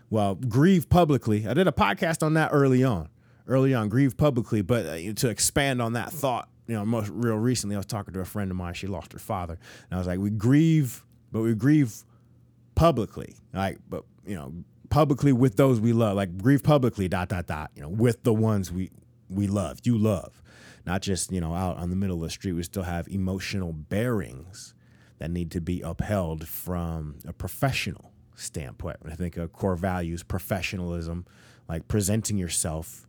Well, 0.09 0.35
grieve 0.35 0.89
publicly. 0.89 1.47
I 1.47 1.53
did 1.53 1.67
a 1.67 1.71
podcast 1.71 2.23
on 2.23 2.33
that 2.35 2.49
early 2.53 2.83
on, 2.83 3.09
early 3.47 3.73
on, 3.73 3.89
grieve 3.89 4.17
publicly. 4.17 4.61
But 4.61 4.85
uh, 4.85 5.13
to 5.13 5.29
expand 5.29 5.81
on 5.81 5.93
that 5.93 6.11
thought, 6.11 6.49
you 6.67 6.75
know, 6.75 6.85
most 6.85 7.09
real 7.09 7.35
recently, 7.35 7.75
I 7.75 7.79
was 7.79 7.85
talking 7.85 8.13
to 8.13 8.21
a 8.21 8.25
friend 8.25 8.49
of 8.51 8.57
mine. 8.57 8.73
She 8.73 8.87
lost 8.87 9.13
her 9.13 9.19
father, 9.19 9.57
and 9.89 9.93
I 9.93 9.97
was 9.97 10.07
like, 10.07 10.19
we 10.19 10.29
grieve, 10.29 11.03
but 11.31 11.41
we 11.41 11.53
grieve 11.53 11.93
publicly, 12.75 13.35
like, 13.53 13.77
but 13.89 14.05
you 14.25 14.35
know, 14.35 14.53
publicly 14.89 15.33
with 15.33 15.57
those 15.57 15.79
we 15.79 15.93
love, 15.93 16.15
like 16.15 16.37
grieve 16.37 16.63
publicly, 16.63 17.07
dot 17.07 17.29
dot 17.29 17.47
dot, 17.47 17.71
you 17.75 17.81
know, 17.81 17.89
with 17.89 18.23
the 18.23 18.33
ones 18.33 18.71
we 18.71 18.89
we 19.31 19.47
love, 19.47 19.79
you 19.83 19.97
love, 19.97 20.41
not 20.85 21.01
just 21.01 21.31
you 21.31 21.41
know 21.41 21.53
out 21.53 21.77
on 21.77 21.89
the 21.89 21.95
middle 21.95 22.17
of 22.17 22.23
the 22.23 22.29
street. 22.29 22.53
We 22.53 22.63
still 22.63 22.83
have 22.83 23.07
emotional 23.07 23.73
bearings 23.73 24.73
that 25.19 25.31
need 25.31 25.51
to 25.51 25.61
be 25.61 25.81
upheld 25.81 26.47
from 26.47 27.19
a 27.27 27.33
professional 27.33 28.11
standpoint. 28.35 28.97
I 29.05 29.15
think 29.15 29.37
a 29.37 29.47
core 29.47 29.75
values, 29.75 30.23
professionalism, 30.23 31.25
like 31.69 31.87
presenting 31.87 32.37
yourself 32.37 33.07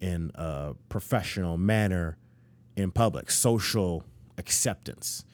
in 0.00 0.30
a 0.34 0.74
professional 0.88 1.58
manner 1.58 2.16
in 2.76 2.90
public, 2.90 3.30
social 3.30 4.04
acceptance. 4.38 5.24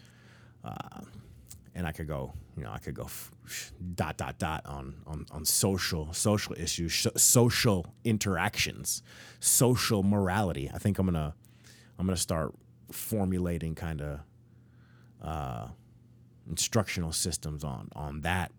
Uh, 0.64 1.02
and 1.74 1.86
I 1.86 1.92
could 1.92 2.08
go, 2.08 2.32
you 2.56 2.62
know, 2.64 2.70
I 2.72 2.78
could 2.78 2.94
go 2.94 3.04
f- 3.04 3.32
dot 3.94 4.16
dot 4.16 4.38
dot 4.38 4.64
on 4.64 4.94
on 5.06 5.26
on 5.30 5.44
social 5.44 6.12
social 6.12 6.54
issues, 6.58 6.92
sh- 6.92 7.06
social 7.16 7.94
interactions, 8.04 9.02
social 9.40 10.02
morality. 10.02 10.70
I 10.72 10.78
think 10.78 10.98
I'm 10.98 11.06
gonna 11.06 11.34
I'm 11.98 12.06
gonna 12.06 12.16
start 12.16 12.54
formulating 12.90 13.74
kind 13.74 14.00
of 14.00 14.20
uh, 15.22 15.68
instructional 16.48 17.12
systems 17.12 17.62
on 17.62 17.88
on 17.94 18.22
that, 18.22 18.52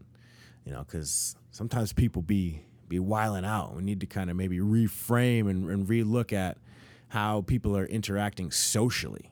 you 0.63 0.71
know, 0.71 0.83
because 0.83 1.35
sometimes 1.51 1.91
people 1.91 2.21
be 2.21 2.61
be 2.87 2.99
wiling 2.99 3.45
out. 3.45 3.75
We 3.75 3.81
need 3.83 3.99
to 4.01 4.05
kind 4.05 4.29
of 4.29 4.35
maybe 4.35 4.59
reframe 4.59 5.49
and, 5.49 5.69
and 5.69 5.87
relook 5.87 6.33
at 6.33 6.57
how 7.09 7.41
people 7.41 7.75
are 7.75 7.85
interacting 7.85 8.51
socially. 8.51 9.31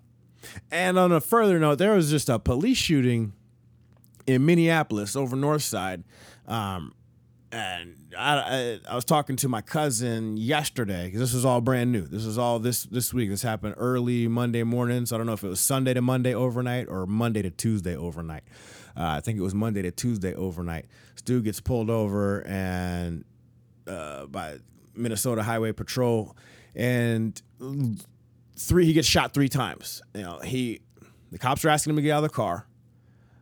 And 0.71 0.97
on 0.97 1.11
a 1.11 1.21
further 1.21 1.59
note, 1.59 1.75
there 1.77 1.93
was 1.93 2.09
just 2.09 2.29
a 2.29 2.39
police 2.39 2.77
shooting 2.77 3.33
in 4.27 4.45
Minneapolis 4.45 5.15
over 5.15 5.35
North 5.35 5.63
Side. 5.63 6.03
Um, 6.47 6.93
and 7.51 7.95
I, 8.17 8.37
I, 8.37 8.79
I, 8.91 8.95
was 8.95 9.05
talking 9.05 9.37
to 9.37 9.47
my 9.47 9.61
cousin 9.61 10.35
yesterday 10.35 11.05
because 11.05 11.21
this 11.21 11.33
was 11.33 11.45
all 11.45 11.61
brand 11.61 11.91
new. 11.91 12.01
This 12.01 12.25
was 12.25 12.37
all 12.37 12.59
this 12.59 12.83
this 12.83 13.13
week. 13.13 13.29
This 13.29 13.41
happened 13.41 13.75
early 13.77 14.27
Monday 14.27 14.63
morning, 14.63 15.05
so 15.05 15.15
I 15.15 15.17
don't 15.17 15.25
know 15.25 15.33
if 15.33 15.43
it 15.43 15.47
was 15.47 15.61
Sunday 15.61 15.93
to 15.93 16.01
Monday 16.01 16.33
overnight 16.33 16.87
or 16.89 17.05
Monday 17.05 17.41
to 17.43 17.49
Tuesday 17.49 17.95
overnight. 17.95 18.43
Uh, 18.97 19.07
I 19.07 19.21
think 19.21 19.37
it 19.37 19.41
was 19.41 19.55
Monday 19.55 19.81
to 19.83 19.91
Tuesday 19.91 20.33
overnight. 20.33 20.87
Dude 21.23 21.45
gets 21.45 21.59
pulled 21.59 21.89
over 21.89 22.45
and 22.45 23.23
uh, 23.87 24.25
by 24.25 24.57
Minnesota 24.93 25.41
Highway 25.41 25.71
Patrol, 25.71 26.35
and 26.75 27.41
three 28.57 28.85
he 28.85 28.93
gets 28.93 29.07
shot 29.07 29.33
three 29.33 29.49
times. 29.49 30.01
You 30.13 30.23
know 30.23 30.39
he 30.39 30.81
the 31.31 31.39
cops 31.39 31.63
are 31.63 31.69
asking 31.69 31.91
him 31.91 31.97
to 31.97 32.01
get 32.01 32.11
out 32.11 32.23
of 32.23 32.29
the 32.29 32.35
car. 32.35 32.67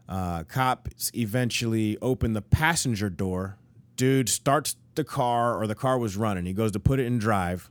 Uh, 0.08 0.44
cops 0.44 1.12
eventually 1.16 1.98
open 2.02 2.34
the 2.34 2.42
passenger 2.42 3.10
door. 3.10 3.58
Dude 3.96 4.30
starts 4.30 4.76
the 4.96 5.04
car, 5.04 5.58
or 5.60 5.68
the 5.68 5.76
car 5.76 5.98
was 5.98 6.18
running. 6.18 6.46
He 6.46 6.54
goes 6.54 6.72
to 6.74 6.80
put 6.80 7.00
it 7.00 7.06
in 7.06 7.20
drive. 7.20 7.70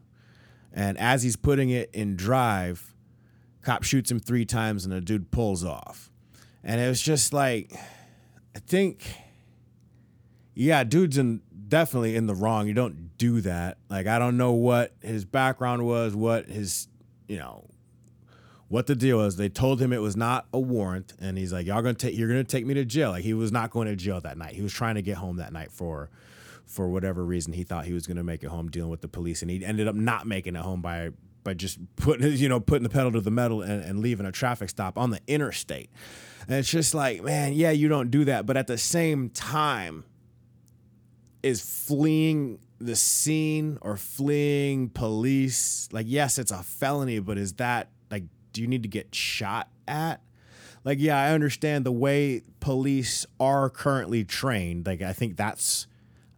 And 0.73 0.99
as 0.99 1.23
he's 1.23 1.37
putting 1.37 1.71
it 1.71 1.91
in 1.93 2.17
drive, 2.17 2.95
cop 3.61 3.83
shoots 3.83 4.11
him 4.11 4.19
three 4.19 4.45
times 4.45 4.85
and 4.85 4.93
the 4.93 5.01
dude 5.01 5.31
pulls 5.31 5.65
off. 5.65 6.11
And 6.65 6.81
it 6.81 6.89
was 6.89 7.03
just 7.03 7.33
like, 7.33 7.73
I 8.55 8.59
think, 8.61 9.05
yeah, 10.55 10.85
dude's 10.85 11.19
in, 11.19 11.43
definitely 11.69 12.17
in 12.17 12.27
the 12.27 12.35
wrong. 12.35 12.67
You 12.67 12.75
don't 12.75 13.17
do 13.19 13.41
that. 13.43 13.79
Like, 13.91 14.07
I 14.07 14.19
don't 14.19 14.37
know 14.37 14.53
what 14.53 14.95
his 15.01 15.25
background 15.25 15.85
was, 15.85 16.15
what 16.15 16.47
his, 16.47 16.89
you 17.29 17.39
know, 17.39 17.69
what 18.73 18.87
the 18.87 18.95
deal 18.95 19.19
was. 19.19 19.37
They 19.37 19.50
told 19.50 19.83
him 19.83 19.93
it 19.93 20.00
was 20.00 20.17
not 20.17 20.47
a 20.50 20.59
warrant, 20.59 21.12
and 21.21 21.37
he's 21.37 21.52
like, 21.52 21.67
"Y'all 21.67 21.83
gonna 21.83 21.93
take, 21.93 22.17
you're 22.17 22.26
gonna 22.26 22.43
take 22.43 22.64
me 22.64 22.73
to 22.73 22.87
jail." 22.87 23.11
Like 23.11 23.23
he 23.23 23.35
was 23.35 23.52
not 23.52 23.71
going 23.71 23.87
to 23.87 23.95
jail 23.95 24.19
that 24.23 24.38
night. 24.38 24.55
He 24.55 24.62
was 24.62 24.73
trying 24.73 24.95
to 24.95 25.02
get 25.02 25.19
home 25.19 25.37
that 25.37 25.52
night 25.52 25.71
for, 25.71 26.09
for 26.64 26.88
whatever 26.88 27.23
reason 27.23 27.52
he 27.52 27.64
thought 27.64 27.85
he 27.85 27.93
was 27.93 28.07
gonna 28.07 28.23
make 28.23 28.43
it 28.43 28.47
home 28.47 28.71
dealing 28.71 28.88
with 28.88 29.02
the 29.02 29.09
police, 29.09 29.43
and 29.43 29.50
he 29.50 29.62
ended 29.62 29.88
up 29.88 29.95
not 29.95 30.26
making 30.26 30.57
it 30.57 30.62
home 30.62 30.81
by 30.81 31.11
by 31.45 31.52
just 31.52 31.81
putting 31.97 32.33
you 32.38 32.49
know 32.49 32.61
putting 32.61 32.83
the 32.83 32.88
pedal 32.88 33.12
to 33.12 33.21
the 33.21 33.31
metal 33.31 33.61
and, 33.61 33.85
and 33.85 34.00
leaving 34.00 34.25
a 34.25 34.33
traffic 34.33 34.71
stop 34.71 34.97
on 34.97 35.11
the 35.11 35.21
interstate. 35.26 35.91
And 36.49 36.57
it's 36.57 36.71
just 36.71 36.95
like, 36.95 37.23
man, 37.23 37.52
yeah, 37.52 37.73
you 37.73 37.88
don't 37.88 38.11
do 38.11 38.25
that, 38.25 38.47
but 38.47 38.57
at 38.57 38.69
the 38.69 38.79
same 38.79 39.29
time, 39.29 40.05
is 41.43 41.61
fleeing 41.61 42.59
the 42.79 42.97
scene 42.97 43.76
or 43.83 43.97
fleeing 43.99 44.88
police 44.88 45.88
like 45.93 46.07
yes 46.09 46.37
it's 46.37 46.50
a 46.50 46.62
felony 46.64 47.21
but 47.21 47.38
is 47.38 47.52
that 47.55 47.88
do 48.52 48.61
you 48.61 48.66
need 48.66 48.82
to 48.82 48.88
get 48.88 49.14
shot 49.14 49.68
at? 49.87 50.21
Like, 50.85 50.99
yeah, 51.00 51.16
I 51.16 51.32
understand 51.32 51.87
the 51.87 51.92
way 51.92 52.42
police 52.61 53.25
are 53.38 53.71
currently 53.71 54.25
trained. 54.25 54.87
Like, 54.87 55.02
I 55.02 55.12
think 55.12 55.37
that's, 55.37 55.87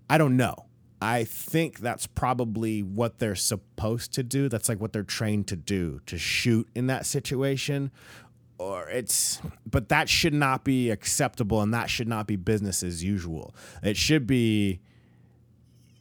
I 0.09 0.19
don't 0.19 0.37
know. 0.37 0.67
I 1.01 1.25
think 1.25 1.81
that's 1.81 2.07
probably 2.07 2.83
what 2.83 3.19
they're 3.19 3.35
supposed 3.35 4.13
to 4.15 4.23
do. 4.23 4.49
That's 4.49 4.69
like 4.69 4.81
what 4.81 4.93
they're 4.93 5.03
trained 5.03 5.49
to 5.49 5.57
do 5.57 6.01
to 6.07 6.17
shoot 6.19 6.69
in 6.75 6.87
that 6.87 7.07
situation. 7.07 7.91
Or 8.57 8.89
it's, 8.89 9.41
but 9.69 9.89
that 9.89 10.09
should 10.09 10.33
not 10.33 10.65
be 10.65 10.91
acceptable 10.91 11.61
and 11.61 11.75
that 11.75 11.91
should 11.91 12.09
not 12.09 12.27
be 12.27 12.37
business 12.37 12.83
as 12.83 13.03
usual. 13.03 13.55
It 13.83 13.97
should 13.97 14.27
be, 14.27 14.81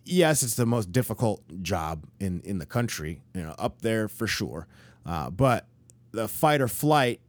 yes, 0.06 0.44
it's 0.44 0.56
the 0.56 0.66
most 0.66 0.92
difficult 0.92 1.42
job 1.62 2.06
in, 2.20 2.42
in 2.42 2.60
the 2.60 2.66
country, 2.66 3.22
you 3.34 3.42
know, 3.42 3.56
up 3.58 3.82
there 3.82 4.08
for 4.08 4.28
sure. 4.28 4.68
Uh, 5.06 5.30
but 5.30 5.68
the 6.14 6.28
fight 6.28 6.62
or 6.62 6.68
flight 6.68 7.20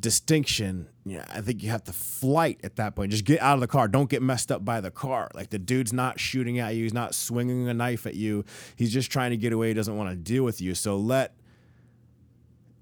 distinction 0.00 0.88
yeah 1.04 1.24
i 1.32 1.40
think 1.40 1.62
you 1.62 1.70
have 1.70 1.84
to 1.84 1.92
flight 2.20 2.60
at 2.62 2.76
that 2.76 2.94
point. 2.94 3.10
Just 3.10 3.24
get 3.24 3.40
out 3.40 3.54
of 3.54 3.60
the 3.60 3.66
car. 3.66 3.88
Don't 3.88 4.10
get 4.10 4.20
messed 4.20 4.52
up 4.52 4.64
by 4.64 4.80
the 4.80 4.90
car. 4.90 5.30
Like 5.34 5.48
the 5.50 5.58
dude's 5.58 5.92
not 5.92 6.20
shooting 6.20 6.58
at 6.58 6.74
you. 6.74 6.82
He's 6.82 6.92
not 6.92 7.14
swinging 7.14 7.66
a 7.68 7.74
knife 7.74 8.06
at 8.06 8.14
you. 8.14 8.44
He's 8.76 8.92
just 8.92 9.10
trying 9.10 9.30
to 9.30 9.38
get 9.38 9.52
away. 9.52 9.68
He 9.68 9.74
doesn't 9.74 9.96
want 9.96 10.10
to 10.10 10.16
deal 10.16 10.44
with 10.44 10.60
you. 10.60 10.74
So 10.74 10.96
let 10.96 11.34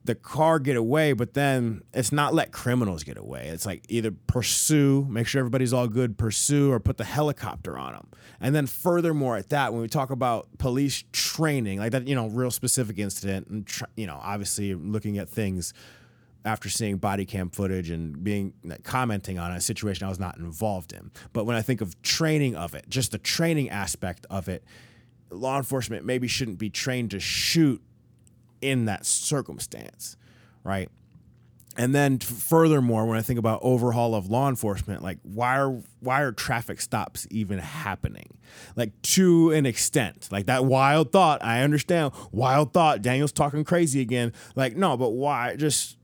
the 0.09 0.15
car 0.15 0.59
get 0.59 0.75
away, 0.75 1.13
but 1.13 1.35
then 1.35 1.83
it's 1.93 2.11
not 2.13 2.33
let 2.33 2.51
criminals 2.51 3.05
get 3.05 3.19
away. 3.19 3.49
It's 3.49 3.67
like 3.67 3.85
either 3.91 4.11
pursue, 4.11 5.07
make 5.11 5.27
sure 5.27 5.39
everybody's 5.41 5.75
all 5.75 5.87
good, 5.87 6.17
pursue, 6.17 6.73
or 6.73 6.81
put 6.81 6.97
the 6.97 7.05
helicopter 7.05 7.77
on 7.77 7.93
them. 7.93 8.09
And 8.41 8.55
then 8.55 8.67
furthermore, 8.67 9.37
at 9.37 9.51
that, 9.51 9.75
when 9.75 9.83
we 9.83 9.89
talk 9.89 10.09
about 10.09 10.49
police 10.57 11.05
training, 11.13 11.79
like 11.79 11.93
that, 11.93 12.09
you 12.09 12.15
know, 12.15 12.27
real 12.29 12.51
specific 12.51 12.99
incident, 12.99 13.49
and 13.49 13.71
you 13.99 14.07
know, 14.07 14.19
obviously 14.23 14.75
looking 14.75 15.19
at 15.19 15.29
things 15.29 15.75
after 16.43 16.71
seeing 16.71 16.97
body 16.97 17.27
cam 17.27 17.51
footage 17.51 17.91
and 17.91 18.25
being 18.25 18.55
commenting 18.85 19.39
on 19.39 19.53
a 19.53 19.61
situation 19.61 20.07
I 20.07 20.09
was 20.09 20.19
not 20.19 20.39
involved 20.39 20.95
in. 20.95 21.11
But 21.35 21.45
when 21.45 21.55
I 21.55 21.61
think 21.61 21.83
of 21.83 22.01
training 22.01 22.57
of 22.57 22.75
it, 22.75 22.89
just 22.89 23.13
the 23.13 23.19
training 23.19 23.69
aspect 23.69 24.25
of 24.31 24.49
it, 24.49 24.65
law 25.29 25.59
enforcement 25.59 26.07
maybe 26.07 26.29
shouldn't 26.29 26.57
be 26.57 26.71
trained 26.71 27.11
to 27.11 27.21
shoot 27.21 27.83
in 28.61 28.87
that 28.87 29.07
circumstance, 29.07 30.17
right? 30.65 30.89
And 31.79 31.95
then 31.95 32.19
furthermore, 32.19 33.07
when 33.07 33.17
I 33.17 33.23
think 33.23 33.39
about 33.39 33.61
overhaul 33.63 34.17
of 34.17 34.29
law 34.29 34.49
enforcement, 34.49 35.01
like 35.01 35.19
why 35.23 35.59
are 35.59 35.81
why 36.01 36.23
are 36.23 36.33
traffic 36.33 36.81
stops 36.81 37.27
even 37.31 37.61
happening? 37.61 38.37
Like 38.75 39.01
to 39.03 39.53
an 39.53 39.65
extent, 39.65 40.29
like 40.33 40.47
that 40.47 40.65
wild 40.65 41.13
thought. 41.13 41.43
I 41.43 41.63
understand 41.63 42.13
wild 42.33 42.73
thought. 42.73 43.01
Daniel's 43.01 43.31
talking 43.31 43.63
crazy 43.63 44.01
again. 44.01 44.33
Like 44.57 44.77
no, 44.77 44.97
but 44.97 45.11
why? 45.11 45.55
Just 45.55 45.99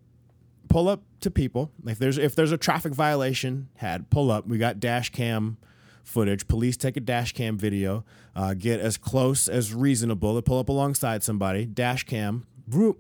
pull 0.69 0.89
up 0.89 1.03
to 1.21 1.31
people. 1.31 1.73
If 1.85 1.99
there's 1.99 2.19
if 2.19 2.37
there's 2.37 2.53
a 2.53 2.59
traffic 2.59 2.93
violation 2.93 3.69
had, 3.75 4.11
pull 4.11 4.31
up. 4.31 4.47
We 4.47 4.59
got 4.59 4.79
dash 4.79 5.11
cam 5.11 5.57
footage. 6.05 6.47
Police 6.47 6.77
take 6.77 6.97
a 6.97 7.01
dash 7.01 7.33
cam 7.33 7.59
video, 7.59 8.05
uh, 8.37 8.55
get 8.55 8.81
as 8.81 8.97
close 8.97 9.49
as 9.49 9.75
reasonable 9.75 10.35
to 10.37 10.43
pull 10.43 10.59
up 10.59 10.69
alongside 10.69 11.23
somebody. 11.23 11.65
Dash 11.65 12.05
cam, 12.05 12.47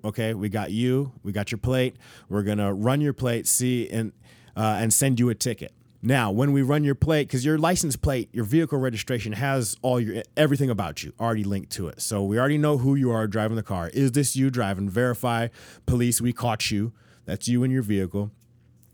okay, 0.05 0.35
we 0.35 0.49
got 0.49 0.71
you, 0.71 1.13
we 1.23 1.33
got 1.33 1.53
your 1.53 1.59
plate. 1.59 1.97
We're 2.29 2.43
gonna 2.43 2.73
run 2.73 3.01
your 3.01 3.13
plate, 3.13 3.47
see, 3.47 3.89
and 3.89 4.13
uh, 4.57 4.79
and 4.81 4.93
send 4.93 5.21
you 5.21 5.29
a 5.29 5.35
ticket. 5.35 5.73
Now, 6.07 6.31
when 6.31 6.53
we 6.53 6.61
run 6.61 6.85
your 6.85 6.95
plate, 6.95 7.29
because 7.29 7.47
your 7.47 7.57
license 7.57 7.97
plate, 7.97 8.29
your 8.31 8.45
vehicle 8.45 8.79
registration 8.79 9.33
has 9.33 9.75
all 9.81 9.99
your 9.99 10.23
everything 10.37 10.69
about 10.69 11.03
you 11.03 11.15
already 11.19 11.45
linked 11.45 11.73
to 11.73 11.89
it. 11.89 12.03
So 12.03 12.23
we 12.23 12.39
already 12.39 12.59
know 12.59 12.77
who 12.77 12.95
you 12.95 13.11
are 13.11 13.27
driving 13.27 13.57
the 13.57 13.63
car. 13.63 13.89
Is 13.89 14.13
this 14.13 14.37
you 14.37 14.51
driving? 14.51 14.91
Verify, 14.91 15.49
police, 15.87 16.21
we 16.21 16.35
caught 16.35 16.71
you. 16.71 16.93
That's 17.25 17.49
you 17.49 17.65
and 17.65 17.73
your 17.73 17.83
vehicle. 17.83 18.33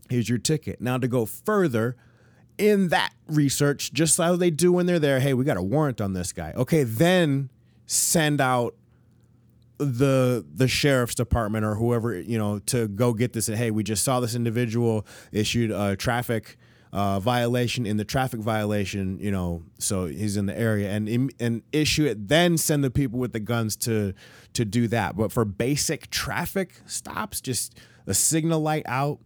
Here's 0.09 0.29
your 0.29 0.39
ticket. 0.39 0.81
Now, 0.81 0.99
to 0.99 1.09
go 1.09 1.27
further 1.27 1.97
in 2.61 2.89
that 2.89 3.15
research, 3.27 3.91
just 3.93 4.19
how 4.19 4.37
they 4.37 4.51
do 4.51 4.71
when 4.71 4.85
they're 4.85 4.99
there, 4.99 5.19
hey, 5.19 5.33
we 5.33 5.45
got 5.45 5.57
a 5.57 5.63
warrant 5.63 6.01
on 6.01 6.13
this 6.13 6.33
guy. 6.33 6.53
Okay, 6.55 6.83
then 6.85 7.49
send 7.87 8.41
out 8.41 8.75
the 9.79 10.45
the 10.55 10.69
sheriff's 10.69 11.15
department 11.15 11.65
or 11.65 11.75
whoever 11.75 12.21
you 12.21 12.37
know 12.37 12.59
to 12.59 12.87
go 12.87 13.15
get 13.15 13.33
this. 13.33 13.49
And 13.49 13.57
hey, 13.57 13.71
we 13.71 13.83
just 13.83 14.05
saw 14.05 14.21
this 14.21 14.35
individual 14.35 15.07
issued 15.33 15.71
a 15.71 15.97
traffic 15.97 16.59
uh, 16.93 17.19
violation 17.19 17.87
in 17.87 17.97
the 17.97 18.05
traffic 18.05 18.41
violation. 18.41 19.19
You 19.19 19.31
know, 19.31 19.63
so 19.79 20.05
he's 20.05 20.37
in 20.37 20.45
the 20.45 20.57
area 20.57 20.91
and 20.91 21.33
and 21.41 21.63
issue 21.73 22.05
it. 22.05 22.29
Then 22.29 22.59
send 22.59 22.85
the 22.85 22.91
people 22.91 23.19
with 23.19 23.33
the 23.33 23.41
guns 23.41 23.75
to 23.77 24.13
to 24.53 24.67
do 24.67 24.87
that. 24.89 25.17
But 25.17 25.33
for 25.33 25.47
basic 25.47 26.11
traffic 26.11 26.75
stops, 26.85 27.41
just 27.41 27.75
a 28.07 28.13
signal 28.13 28.61
light 28.61 28.85
out. 28.85 29.19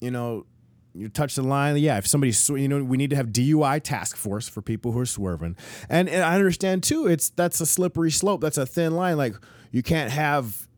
You 0.00 0.10
know, 0.10 0.46
you 0.94 1.08
touch 1.08 1.34
the 1.34 1.42
line. 1.42 1.76
Yeah, 1.78 1.98
if 1.98 2.06
somebody's, 2.06 2.48
you 2.48 2.68
know, 2.68 2.82
we 2.82 2.96
need 2.96 3.10
to 3.10 3.16
have 3.16 3.28
DUI 3.28 3.82
task 3.82 4.16
force 4.16 4.48
for 4.48 4.60
people 4.62 4.92
who 4.92 5.00
are 5.00 5.06
swerving. 5.06 5.56
And, 5.88 6.08
and 6.08 6.22
I 6.22 6.34
understand 6.34 6.82
too, 6.82 7.06
it's 7.06 7.30
that's 7.30 7.60
a 7.60 7.66
slippery 7.66 8.10
slope. 8.10 8.40
That's 8.40 8.58
a 8.58 8.66
thin 8.66 8.94
line. 8.94 9.16
Like 9.16 9.34
you 9.70 9.82
can't 9.82 10.10
have 10.10 10.68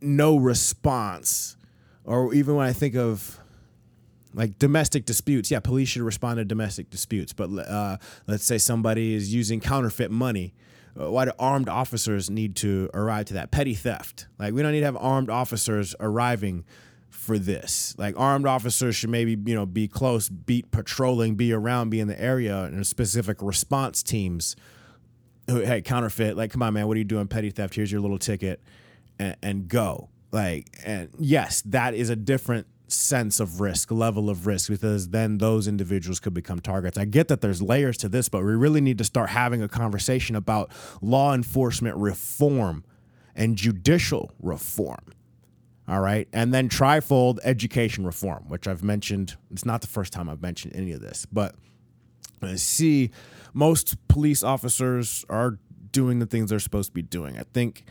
no 0.00 0.36
response. 0.36 1.56
Or 2.04 2.32
even 2.32 2.54
when 2.56 2.66
I 2.66 2.72
think 2.72 2.96
of 2.96 3.40
like 4.34 4.58
domestic 4.58 5.04
disputes, 5.04 5.50
yeah, 5.50 5.60
police 5.60 5.88
should 5.88 6.02
respond 6.02 6.38
to 6.38 6.44
domestic 6.44 6.90
disputes. 6.90 7.32
But 7.32 7.50
uh, 7.50 7.98
let's 8.26 8.44
say 8.44 8.58
somebody 8.58 9.14
is 9.14 9.34
using 9.34 9.60
counterfeit 9.60 10.10
money. 10.10 10.54
Uh, 10.98 11.10
why 11.10 11.24
do 11.24 11.32
armed 11.38 11.68
officers 11.68 12.30
need 12.30 12.56
to 12.56 12.90
arrive 12.94 13.26
to 13.26 13.34
that? 13.34 13.50
Petty 13.50 13.74
theft. 13.74 14.26
Like 14.38 14.54
we 14.54 14.62
don't 14.62 14.72
need 14.72 14.80
to 14.80 14.86
have 14.86 14.96
armed 14.96 15.30
officers 15.30 15.94
arriving 16.00 16.64
for 17.10 17.38
this. 17.38 17.94
Like 17.98 18.18
armed 18.18 18.46
officers 18.46 18.96
should 18.96 19.10
maybe 19.10 19.36
you 19.44 19.54
know 19.54 19.66
be 19.66 19.88
close, 19.88 20.28
beat 20.28 20.70
patrolling, 20.70 21.34
be 21.34 21.52
around, 21.52 21.90
be 21.90 22.00
in 22.00 22.08
the 22.08 22.20
area, 22.20 22.64
and 22.64 22.86
specific 22.86 23.42
response 23.42 24.02
teams. 24.02 24.56
Who, 25.48 25.60
hey, 25.60 25.82
counterfeit. 25.82 26.36
Like, 26.36 26.52
come 26.52 26.62
on, 26.62 26.74
man, 26.74 26.86
what 26.86 26.96
are 26.96 26.98
you 26.98 27.04
doing? 27.04 27.26
Petty 27.26 27.50
theft. 27.50 27.74
Here's 27.74 27.90
your 27.90 28.00
little 28.00 28.18
ticket, 28.18 28.62
and, 29.18 29.36
and 29.42 29.68
go. 29.68 30.08
Like, 30.32 30.68
and 30.84 31.10
yes, 31.18 31.62
that 31.62 31.94
is 31.94 32.08
a 32.08 32.16
different 32.16 32.66
sense 32.86 33.40
of 33.40 33.60
risk, 33.60 33.90
level 33.90 34.30
of 34.30 34.46
risk, 34.46 34.68
because 34.68 35.08
then 35.08 35.38
those 35.38 35.66
individuals 35.66 36.20
could 36.20 36.34
become 36.34 36.60
targets. 36.60 36.98
I 36.98 37.04
get 37.04 37.28
that 37.28 37.40
there's 37.40 37.62
layers 37.62 37.96
to 37.98 38.08
this, 38.08 38.28
but 38.28 38.44
we 38.44 38.52
really 38.52 38.80
need 38.80 38.98
to 38.98 39.04
start 39.04 39.30
having 39.30 39.62
a 39.62 39.68
conversation 39.68 40.36
about 40.36 40.70
law 41.00 41.34
enforcement 41.34 41.96
reform 41.96 42.84
and 43.34 43.56
judicial 43.56 44.32
reform. 44.40 45.12
All 45.90 46.00
right. 46.00 46.28
And 46.32 46.54
then 46.54 46.68
trifold 46.68 47.40
education 47.42 48.06
reform, 48.06 48.44
which 48.46 48.68
I've 48.68 48.84
mentioned. 48.84 49.36
It's 49.50 49.64
not 49.64 49.80
the 49.80 49.88
first 49.88 50.12
time 50.12 50.28
I've 50.30 50.40
mentioned 50.40 50.76
any 50.76 50.92
of 50.92 51.00
this, 51.00 51.26
but 51.26 51.56
I 52.40 52.54
see 52.54 53.10
most 53.52 53.96
police 54.06 54.44
officers 54.44 55.24
are 55.28 55.58
doing 55.90 56.20
the 56.20 56.26
things 56.26 56.50
they're 56.50 56.60
supposed 56.60 56.90
to 56.90 56.94
be 56.94 57.02
doing. 57.02 57.36
I 57.36 57.42
think 57.52 57.84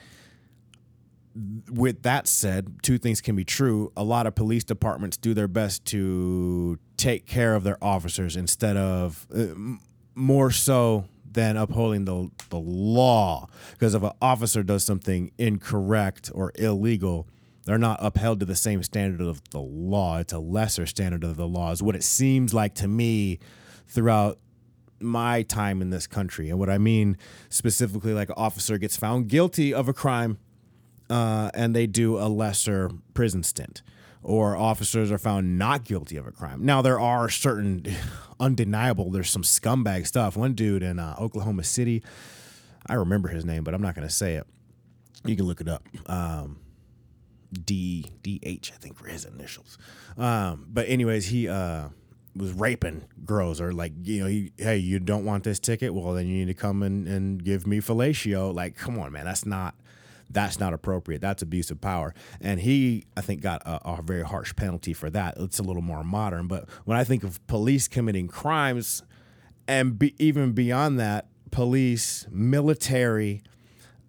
with 1.69 2.03
that 2.03 2.25
said, 2.27 2.81
two 2.83 2.97
things 2.97 3.19
can 3.19 3.35
be 3.35 3.43
true. 3.43 3.91
A 3.97 4.03
lot 4.03 4.27
of 4.27 4.33
police 4.33 4.63
departments 4.63 5.17
do 5.17 5.33
their 5.33 5.49
best 5.49 5.83
to 5.87 6.79
take 6.95 7.25
care 7.25 7.53
of 7.53 7.63
their 7.63 7.77
officers 7.83 8.37
instead 8.37 8.77
of 8.77 9.27
uh, 9.35 9.47
more 10.15 10.51
so 10.51 11.05
than 11.29 11.57
upholding 11.57 12.05
the 12.05 12.31
the 12.49 12.57
law. 12.57 13.47
Because 13.73 13.93
if 13.93 14.03
an 14.03 14.11
officer 14.21 14.63
does 14.63 14.85
something 14.85 15.31
incorrect 15.37 16.31
or 16.33 16.53
illegal, 16.55 17.27
they're 17.69 17.77
not 17.77 17.99
upheld 18.01 18.39
to 18.39 18.47
the 18.47 18.55
same 18.55 18.81
standard 18.81 19.21
of 19.21 19.47
the 19.51 19.59
law. 19.59 20.17
It's 20.17 20.33
a 20.33 20.39
lesser 20.39 20.87
standard 20.87 21.23
of 21.23 21.37
the 21.37 21.47
law, 21.47 21.71
is 21.71 21.83
what 21.83 21.95
it 21.95 22.03
seems 22.03 22.51
like 22.51 22.73
to 22.75 22.87
me 22.87 23.37
throughout 23.87 24.39
my 24.99 25.43
time 25.43 25.79
in 25.79 25.91
this 25.91 26.07
country. 26.07 26.49
And 26.49 26.57
what 26.57 26.71
I 26.71 26.79
mean 26.79 27.15
specifically, 27.47 28.11
like 28.11 28.29
an 28.29 28.35
officer 28.37 28.79
gets 28.79 28.97
found 28.97 29.27
guilty 29.27 29.71
of 29.71 29.87
a 29.87 29.93
crime 29.93 30.39
uh, 31.11 31.51
and 31.53 31.75
they 31.75 31.85
do 31.85 32.17
a 32.17 32.25
lesser 32.25 32.89
prison 33.13 33.43
stint, 33.43 33.83
or 34.23 34.57
officers 34.57 35.11
are 35.11 35.19
found 35.19 35.59
not 35.59 35.83
guilty 35.83 36.17
of 36.17 36.25
a 36.25 36.31
crime. 36.31 36.65
Now, 36.65 36.81
there 36.81 36.99
are 36.99 37.29
certain 37.29 37.85
undeniable, 38.39 39.11
there's 39.11 39.29
some 39.29 39.43
scumbag 39.43 40.07
stuff. 40.07 40.35
One 40.35 40.55
dude 40.55 40.81
in 40.81 40.97
uh, 40.97 41.17
Oklahoma 41.19 41.63
City, 41.63 42.01
I 42.87 42.95
remember 42.95 43.27
his 43.27 43.45
name, 43.45 43.63
but 43.63 43.75
I'm 43.75 43.81
not 43.83 43.93
going 43.93 44.07
to 44.07 44.13
say 44.13 44.37
it. 44.37 44.47
You 45.23 45.35
can 45.35 45.45
look 45.45 45.61
it 45.61 45.67
up. 45.67 45.87
Um, 46.07 46.61
D 47.51 48.11
D 48.21 48.39
H, 48.43 48.71
I 48.73 48.77
think 48.77 49.01
were 49.01 49.07
his 49.07 49.25
initials. 49.25 49.77
Um, 50.17 50.67
but 50.69 50.87
anyways, 50.87 51.27
he 51.27 51.47
uh, 51.47 51.89
was 52.35 52.53
raping 52.53 53.05
girls, 53.25 53.59
or 53.59 53.71
like 53.71 53.93
you 54.03 54.21
know, 54.21 54.27
he 54.27 54.51
hey, 54.57 54.77
you 54.77 54.99
don't 54.99 55.25
want 55.25 55.43
this 55.43 55.59
ticket? 55.59 55.93
Well, 55.93 56.13
then 56.13 56.27
you 56.27 56.45
need 56.45 56.47
to 56.47 56.53
come 56.53 56.83
and, 56.83 57.07
and 57.07 57.43
give 57.43 57.65
me 57.65 57.79
fellatio. 57.79 58.53
Like, 58.53 58.75
come 58.75 58.99
on, 58.99 59.11
man, 59.11 59.25
that's 59.25 59.45
not 59.45 59.75
that's 60.29 60.59
not 60.59 60.73
appropriate. 60.73 61.21
That's 61.21 61.41
abuse 61.41 61.71
of 61.71 61.81
power. 61.81 62.13
And 62.39 62.59
he, 62.59 63.05
I 63.17 63.21
think, 63.21 63.41
got 63.41 63.63
a, 63.63 63.93
a 63.93 64.01
very 64.03 64.23
harsh 64.23 64.55
penalty 64.55 64.93
for 64.93 65.09
that. 65.09 65.35
It's 65.37 65.57
a 65.57 65.63
little 65.63 65.81
more 65.81 66.03
modern. 66.03 66.47
But 66.47 66.69
when 66.85 66.97
I 66.97 67.03
think 67.03 67.23
of 67.23 67.45
police 67.47 67.87
committing 67.87 68.27
crimes, 68.27 69.01
and 69.67 69.97
be, 69.97 70.13
even 70.23 70.51
beyond 70.51 70.99
that, 70.99 71.29
police, 71.51 72.27
military, 72.29 73.41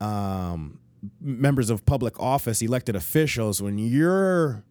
um, 0.01 0.80
members 1.21 1.71
of 1.71 1.85
public 1.87 2.19
office, 2.21 2.63
elected 2.63 2.97
officials, 2.97 3.63
when 3.63 3.79
you're 3.79 4.65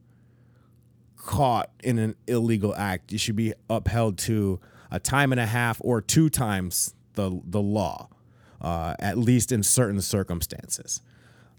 caught 1.15 1.69
in 1.83 1.99
an 1.99 2.15
illegal 2.27 2.73
act, 2.75 3.11
you 3.11 3.17
should 3.17 3.35
be 3.35 3.53
upheld 3.69 4.17
to 4.17 4.59
a 4.91 4.99
time 4.99 5.31
and 5.31 5.39
a 5.39 5.45
half 5.45 5.79
or 5.83 6.01
two 6.01 6.29
times 6.29 6.95
the 7.13 7.41
the 7.45 7.61
law, 7.61 8.09
uh, 8.61 8.95
at 8.99 9.17
least 9.17 9.51
in 9.51 9.63
certain 9.63 10.01
circumstances. 10.01 11.01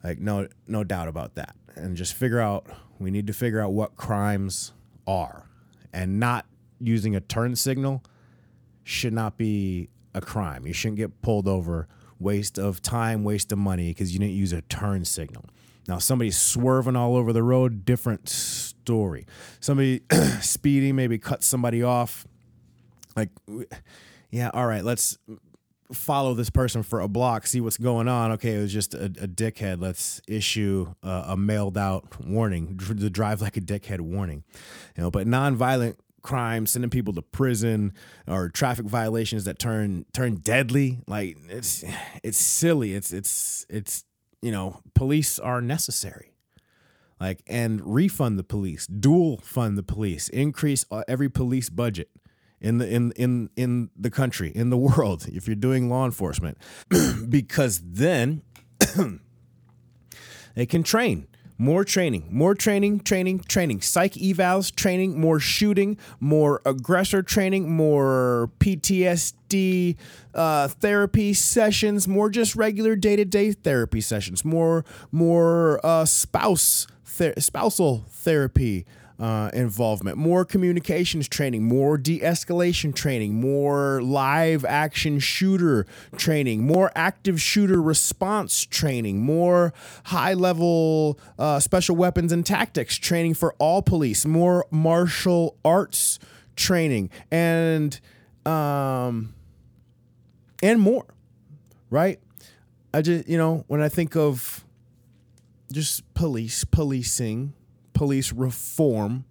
Like 0.03 0.19
no 0.19 0.49
no 0.67 0.85
doubt 0.85 1.09
about 1.09 1.35
that. 1.35 1.55
And 1.77 1.97
just 1.97 2.15
figure 2.15 2.41
out 2.41 2.67
we 2.99 3.11
need 3.11 3.27
to 3.27 3.33
figure 3.33 3.61
out 3.61 3.73
what 3.73 3.97
crimes 3.97 4.73
are, 5.07 5.49
and 5.93 6.19
not 6.19 6.47
using 6.81 7.15
a 7.15 7.21
turn 7.21 7.55
signal 7.55 8.03
should 8.83 9.13
not 9.13 9.37
be 9.37 9.89
a 10.15 10.21
crime. 10.21 10.67
You 10.67 10.73
shouldn't 10.73 10.97
get 10.97 11.23
pulled 11.23 11.47
over 11.47 11.87
waste 12.21 12.59
of 12.59 12.83
time, 12.83 13.25
waste 13.25 13.51
of 13.51 13.59
money 13.59 13.89
because 13.89 14.13
you 14.13 14.19
didn't 14.19 14.35
use 14.35 14.53
a 14.53 14.63
turn 14.63 15.05
signal. 15.05 15.47
Now, 15.89 15.99
somebody's 15.99 16.39
swerving 16.39 16.95
all 16.95 17.17
over 17.17 17.33
the 17.33 17.43
road, 17.43 17.85
different 17.85 18.29
story. 18.29 19.27
Somebody 19.59 20.03
speeding, 20.41 20.95
maybe 20.95 21.19
cut 21.19 21.43
somebody 21.43 21.83
off. 21.83 22.27
Like, 23.17 23.31
yeah, 24.31 24.51
all 24.55 24.67
right, 24.67 24.85
let's 24.85 25.19
follow 25.93 26.35
this 26.35 26.51
person 26.51 26.83
for 26.83 27.01
a 27.01 27.09
block, 27.09 27.47
see 27.47 27.61
what's 27.61 27.77
going 27.77 28.09
on. 28.09 28.33
Okay, 28.33 28.55
it 28.55 28.61
was 28.61 28.73
just 28.73 28.95
a, 28.95 29.07
a 29.07 29.27
dickhead. 29.27 29.81
Let's 29.81 30.23
issue 30.29 30.95
a, 31.03 31.25
a 31.29 31.37
mailed 31.37 31.77
out 31.77 32.25
warning, 32.25 32.77
the 32.77 33.11
drive 33.11 33.41
like 33.41 33.57
a 33.57 33.61
dickhead 33.61 34.01
warning. 34.01 34.45
You 34.97 35.05
know, 35.05 35.11
but 35.11 35.27
nonviolent 35.27 35.97
crime, 36.23 36.67
sending 36.67 36.91
people 36.91 37.13
to 37.15 37.23
prison, 37.23 37.93
or 38.27 38.49
traffic 38.49 38.87
violations 38.87 39.45
that 39.45 39.59
turn 39.59 40.07
turn 40.13 40.37
deadly. 40.37 40.99
Like 41.07 41.37
it's 41.49 41.85
it's 42.23 42.39
silly. 42.39 42.95
It's 42.95 43.13
it's 43.13 43.67
it's 43.69 44.05
you 44.43 44.53
know 44.53 44.81
police 44.95 45.39
are 45.39 45.61
necessary. 45.61 46.33
Like 47.21 47.43
and 47.47 47.83
refund 47.85 48.39
the 48.39 48.45
police, 48.45 48.87
dual 48.87 49.39
fund 49.39 49.77
the 49.77 49.83
police, 49.83 50.29
increase 50.31 50.87
uh, 50.91 51.03
every 51.07 51.29
police 51.29 51.69
budget 51.69 52.09
in 52.61 52.79
the 52.79 52.89
in 52.89 53.13
in 53.13 53.51
in 53.57 53.91
the 53.97 54.11
country, 54.11 54.51
in 54.55 54.71
the 54.71 54.77
world, 54.77 55.27
if 55.29 55.47
you're 55.47 55.57
doing 55.57 55.89
law 55.89 56.05
enforcement, 56.05 56.59
because 57.29 57.83
then 57.85 58.43
they 60.55 60.67
can 60.67 60.83
train 60.83 61.27
more 61.61 61.85
training, 61.85 62.27
more 62.31 62.55
training, 62.55 63.01
training, 63.01 63.39
training, 63.41 63.83
psych 63.83 64.15
evals 64.15 64.75
training, 64.75 65.21
more 65.21 65.39
shooting, 65.39 65.99
more 66.19 66.63
aggressor 66.65 67.23
training, 67.23 67.71
more 67.71 68.51
PTSD 68.61 69.95
uh, 70.35 70.69
therapy 70.69 71.35
sessions, 71.35 72.09
more 72.09 72.31
just 72.31 72.57
regular 72.57 72.97
day 72.97 73.15
to 73.15 73.27
day 73.27 73.53
therapy 73.53 74.01
sessions, 74.01 74.43
more 74.43 74.87
more 75.13 75.79
uh, 75.85 76.07
spouse 76.07 76.87
ther- 77.05 77.35
spousal 77.39 78.07
therapy 78.09 78.87
uh, 79.21 79.51
involvement, 79.53 80.17
more 80.17 80.47
communications 80.47 81.29
training, 81.29 81.63
more 81.63 81.99
de 81.99 82.21
escalation 82.21 82.95
training, 82.95 83.39
more 83.39 84.01
live 84.03 84.65
action 84.65 85.19
shooter 85.19 85.87
training, 86.17 86.67
more 86.67 86.91
active 86.97 87.41
shooter 87.41 87.83
response 87.83 88.65
training, 88.65 89.21
more 89.21 89.75
high 90.05 90.33
level 90.33 91.21
uh, 91.39 91.61
special 91.61 91.95
weapons 91.95 92.33
and 92.33 92.47
tactics 92.47 92.97
training 92.97 93.35
for 93.35 93.55
all 93.59 93.83
police, 93.83 94.25
more 94.25 94.65
martial 94.71 95.57
arts 95.67 96.19
training, 96.57 97.11
and 97.31 98.01
um, 98.47 99.35
and 100.63 100.81
more, 100.81 101.05
right? 101.91 102.19
I 102.95 103.03
just, 103.03 103.29
you 103.29 103.37
know, 103.37 103.65
when 103.69 103.83
I 103.83 103.91
think 103.91 104.17
of 104.17 104.65
just 105.71 106.13
police, 106.15 106.65
policing, 106.65 107.53
police 107.93 108.33
reform. 108.33 109.25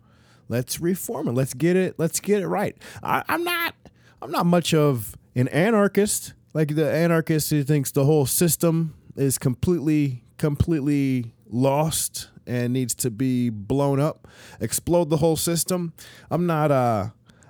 Let's 0.48 0.80
reform 0.80 1.28
it. 1.28 1.34
Let's 1.34 1.54
get 1.54 1.76
it. 1.76 1.96
Let's 1.98 2.20
get 2.20 2.42
it 2.42 2.48
right. 2.48 2.76
I, 3.04 3.24
I'm 3.28 3.44
not. 3.44 3.76
I'm 4.22 4.32
not 4.32 4.46
much 4.46 4.74
of 4.74 5.16
an 5.36 5.48
anarchist. 5.50 6.34
Like 6.54 6.76
the 6.76 6.92
anarchist 6.92 7.50
who 7.52 7.64
thinks 7.64 7.92
the 7.92 8.06
whole 8.06 8.26
system 8.26 8.96
is 9.16 9.38
completely, 9.38 10.24
completely 10.38 11.34
lost 11.48 12.30
and 12.48 12.74
needs 12.74 12.96
to 12.96 13.12
be 13.12 13.50
blown 13.50 14.00
up, 14.00 14.28
explode 14.60 15.10
the 15.10 15.18
whole 15.18 15.36
system. 15.38 15.94
I'm 16.32 16.48
not. 16.48 16.72
Uh, 16.72 17.10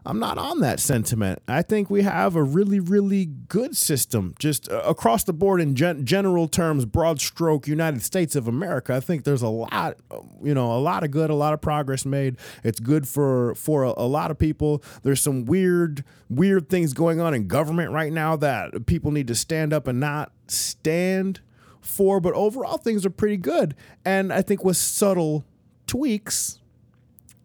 I'm 0.10 0.18
not 0.18 0.40
on 0.40 0.62
that 0.62 0.80
sentiment. 0.80 1.40
I 1.48 1.62
think 1.62 1.92
we 1.92 2.02
have 2.02 2.36
a 2.36 2.42
really, 2.42 2.80
really 2.80 3.26
good 3.26 3.78
system, 3.78 4.34
just 4.40 4.68
uh, 4.68 4.80
across 4.80 5.24
the 5.24 5.34
board 5.34 5.62
in 5.62 5.76
gen- 5.76 6.04
general 6.04 6.48
terms, 6.48 6.86
broad 6.86 7.22
stroke, 7.22 7.68
United 7.68 8.02
States 8.02 8.36
of 8.36 8.48
America. 8.48 8.96
I 8.96 9.02
think 9.02 9.24
there's 9.24 9.44
a 9.44 9.50
lot, 9.50 9.98
you 10.42 10.56
know, 10.56 10.76
a 10.76 10.80
lot 10.82 11.04
of 11.04 11.12
good, 11.12 11.30
a 11.30 11.36
lot 11.36 11.54
of 11.54 11.62
progress 11.62 12.08
made. 12.08 12.38
It's 12.64 12.80
good 12.80 13.08
for 13.08 13.54
for 13.54 13.84
a, 13.84 13.94
a 13.98 14.08
lot 14.08 14.32
of 14.32 14.40
people. 14.40 14.82
There's 15.04 15.22
some 15.22 15.46
weird, 15.46 16.04
weird 16.28 16.70
things 16.70 16.94
going 16.94 17.22
on 17.22 17.36
in 17.36 17.48
government 17.48 17.92
right 17.92 18.12
now 18.12 18.36
that 18.38 18.88
people 18.88 19.12
need 19.12 19.28
to 19.28 19.36
stand 19.36 19.74
up 19.74 19.86
and 19.86 20.00
not 20.00 20.32
stand 20.48 21.40
for. 21.82 22.20
But 22.20 22.34
overall, 22.34 22.78
things 22.78 23.06
are 23.06 23.12
pretty 23.12 23.38
good. 23.38 23.76
And 24.04 24.34
I 24.34 24.42
think 24.42 24.66
with 24.66 24.78
subtle 24.78 25.46
tweaks, 25.86 26.58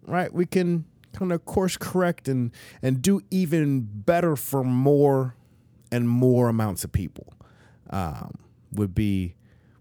right, 0.06 0.32
we 0.32 0.46
can 0.46 0.86
kind 1.14 1.32
of 1.32 1.44
course 1.44 1.76
correct 1.76 2.28
and 2.28 2.50
and 2.82 3.00
do 3.00 3.20
even 3.30 3.80
better 3.82 4.36
for 4.36 4.62
more 4.64 5.36
and 5.90 6.08
more 6.08 6.48
amounts 6.48 6.84
of 6.84 6.92
people 6.92 7.32
um, 7.90 8.34
would 8.72 8.94
be 8.94 9.34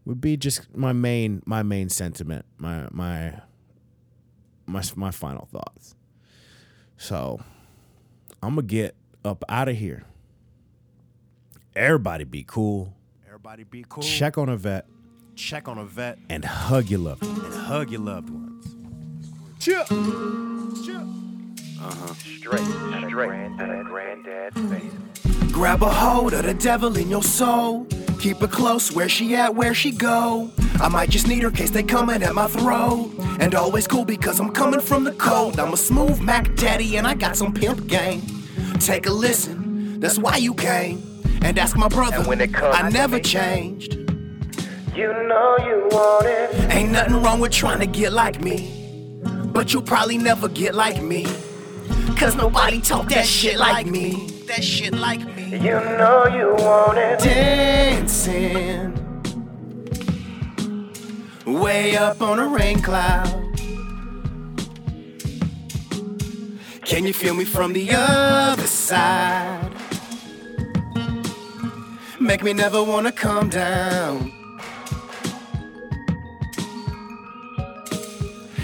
would 0.05 0.21
be 0.21 0.37
just 0.37 0.75
my 0.75 0.93
main 0.93 1.41
my 1.45 1.63
main 1.63 1.89
sentiment 1.89 2.45
my 2.57 2.87
my 2.91 3.41
my 4.65 4.83
my 4.95 5.11
final 5.11 5.47
thoughts. 5.51 5.95
So 6.97 7.41
i'm 8.41 8.55
gonna 8.55 8.61
get 8.63 8.95
up 9.25 9.43
out 9.49 9.67
of 9.69 9.77
here. 9.77 10.03
Everybody 11.75 12.23
be 12.23 12.43
cool. 12.47 12.93
Everybody 13.25 13.63
be 13.63 13.85
cool. 13.89 14.03
check 14.03 14.37
on 14.37 14.49
a 14.49 14.57
vet. 14.57 14.85
Check 15.35 15.67
on 15.67 15.79
a 15.79 15.85
vet. 15.85 16.19
And 16.29 16.45
hug 16.45 16.89
your 16.89 16.99
loved 16.99 17.25
one. 17.25 17.45
and 17.45 17.53
hug 17.53 17.89
your 17.89 18.01
loved 18.01 18.29
ones. 18.29 18.75
Cheer. 21.91 22.37
Straight 22.37 22.61
out 22.61 23.03
of 23.03 23.11
granddad, 23.11 23.85
granddad's 23.85 24.59
face. 24.71 25.51
Grab 25.51 25.83
a 25.83 25.89
hold 25.89 26.33
of 26.33 26.43
the 26.45 26.53
devil 26.53 26.97
in 26.97 27.09
your 27.09 27.23
soul. 27.23 27.85
Keep 28.19 28.37
her 28.37 28.47
close 28.47 28.91
where 28.91 29.09
she 29.09 29.35
at, 29.35 29.53
where 29.53 29.73
she 29.73 29.91
go. 29.91 30.49
I 30.79 30.87
might 30.87 31.09
just 31.09 31.27
need 31.27 31.43
her 31.43 31.51
case 31.51 31.69
they 31.71 31.83
coming 31.83 32.23
at 32.23 32.33
my 32.33 32.47
throat. 32.47 33.11
And 33.39 33.53
always 33.53 33.85
cool 33.87 34.05
because 34.05 34.39
I'm 34.39 34.51
coming 34.51 34.79
from 34.79 35.03
the 35.03 35.11
cold. 35.13 35.59
I'm 35.59 35.73
a 35.73 35.77
smooth 35.77 36.19
Mac 36.21 36.55
daddy 36.55 36.97
and 36.97 37.05
I 37.05 37.13
got 37.13 37.35
some 37.35 37.53
pimp 37.53 37.87
game. 37.87 38.21
Take 38.79 39.05
a 39.05 39.11
listen, 39.11 39.99
that's 39.99 40.17
why 40.17 40.37
you 40.37 40.53
came. 40.53 41.03
And 41.41 41.59
ask 41.59 41.75
my 41.75 41.87
brother, 41.89 42.17
And 42.17 42.27
when 42.27 42.41
it 42.41 42.53
comes 42.53 42.75
I 42.77 42.89
never 42.89 43.19
changed. 43.19 43.93
You 44.95 45.11
know 45.11 45.57
you 45.59 45.87
want 45.91 46.25
it. 46.27 46.71
Ain't 46.71 46.91
nothing 46.91 47.21
wrong 47.21 47.39
with 47.39 47.51
trying 47.51 47.79
to 47.79 47.87
get 47.87 48.13
like 48.13 48.41
me. 48.41 49.21
But 49.23 49.73
you'll 49.73 49.81
probably 49.81 50.17
never 50.17 50.47
get 50.47 50.75
like 50.75 51.01
me. 51.01 51.25
Cause 52.23 52.37
nobody 52.37 52.79
talk 52.79 53.09
that 53.09 53.25
shit 53.25 53.57
like 53.57 53.85
me. 53.85 54.29
That 54.47 54.63
shit 54.63 54.93
like 54.93 55.19
me. 55.35 55.57
You 55.57 55.73
know 55.99 56.25
you 56.27 56.55
want 56.63 56.97
it. 56.97 57.19
Dancing. 57.19 58.93
Way 61.45 61.97
up 61.97 62.21
on 62.21 62.39
a 62.39 62.47
rain 62.47 62.81
cloud. 62.81 63.27
Can 66.85 67.05
you 67.05 67.11
feel 67.11 67.33
me 67.33 67.43
from 67.43 67.73
the 67.73 67.89
other 67.91 68.67
side? 68.67 69.73
Make 72.21 72.41
me 72.41 72.53
never 72.53 72.81
wanna 72.81 73.11
come 73.11 73.49
down. 73.49 74.31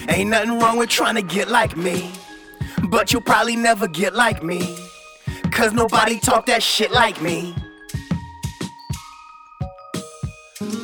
Ain't 0.07 0.29
nothing 0.29 0.59
wrong 0.59 0.77
with 0.77 0.87
trying 0.87 1.15
to 1.15 1.21
get 1.21 1.49
like 1.49 1.75
me. 1.75 2.13
But 2.87 3.11
you'll 3.11 3.21
probably 3.21 3.55
never 3.55 3.87
get 3.87 4.15
like 4.15 4.43
me. 4.43 4.77
Cause 5.51 5.73
nobody 5.73 6.19
talk 6.19 6.45
that 6.45 6.63
shit 6.63 6.91
like 6.91 7.21
me. 7.21 7.53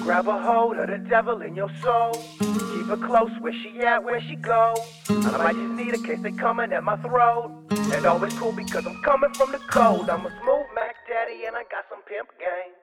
Grab 0.01 0.27
a 0.27 0.41
hold 0.41 0.77
of 0.77 0.87
the 0.89 0.97
devil 0.97 1.41
in 1.41 1.55
your 1.55 1.69
soul. 1.81 2.13
Keep 2.39 2.87
her 2.87 2.97
close 2.97 3.31
where 3.39 3.53
she 3.53 3.79
at, 3.79 4.03
where 4.03 4.21
she 4.21 4.35
go. 4.35 4.75
I 5.09 5.37
might 5.37 5.55
just 5.55 5.73
need 5.73 5.93
a 5.93 5.97
case 5.97 6.19
they 6.21 6.31
coming 6.31 6.73
at 6.73 6.83
my 6.83 6.97
throat. 6.97 7.51
And 7.71 8.05
always 8.05 8.33
cool 8.37 8.51
because 8.51 8.85
I'm 8.85 9.01
coming 9.01 9.33
from 9.33 9.51
the 9.51 9.59
cold. 9.71 10.09
I'm 10.09 10.25
a 10.25 10.29
smooth 10.29 10.67
Mac 10.75 10.95
daddy 11.09 11.45
and 11.47 11.55
I 11.55 11.63
got 11.71 11.85
some 11.89 12.03
pimp 12.05 12.29
game. 12.37 12.75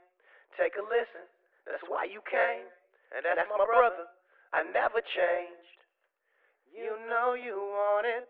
Take 0.59 0.75
a 0.75 0.83
listen, 0.83 1.25
that's 1.67 1.83
why 1.89 2.05
you 2.05 2.21
came. 2.27 2.67
And 3.15 3.25
that's 3.25 3.49
my 3.51 3.65
brother, 3.67 4.09
I 4.53 4.65
never 4.73 5.01
changed. 5.01 5.79
You 6.75 6.97
know 7.09 7.35
you 7.35 7.57
want 7.57 8.07
it. 8.07 8.29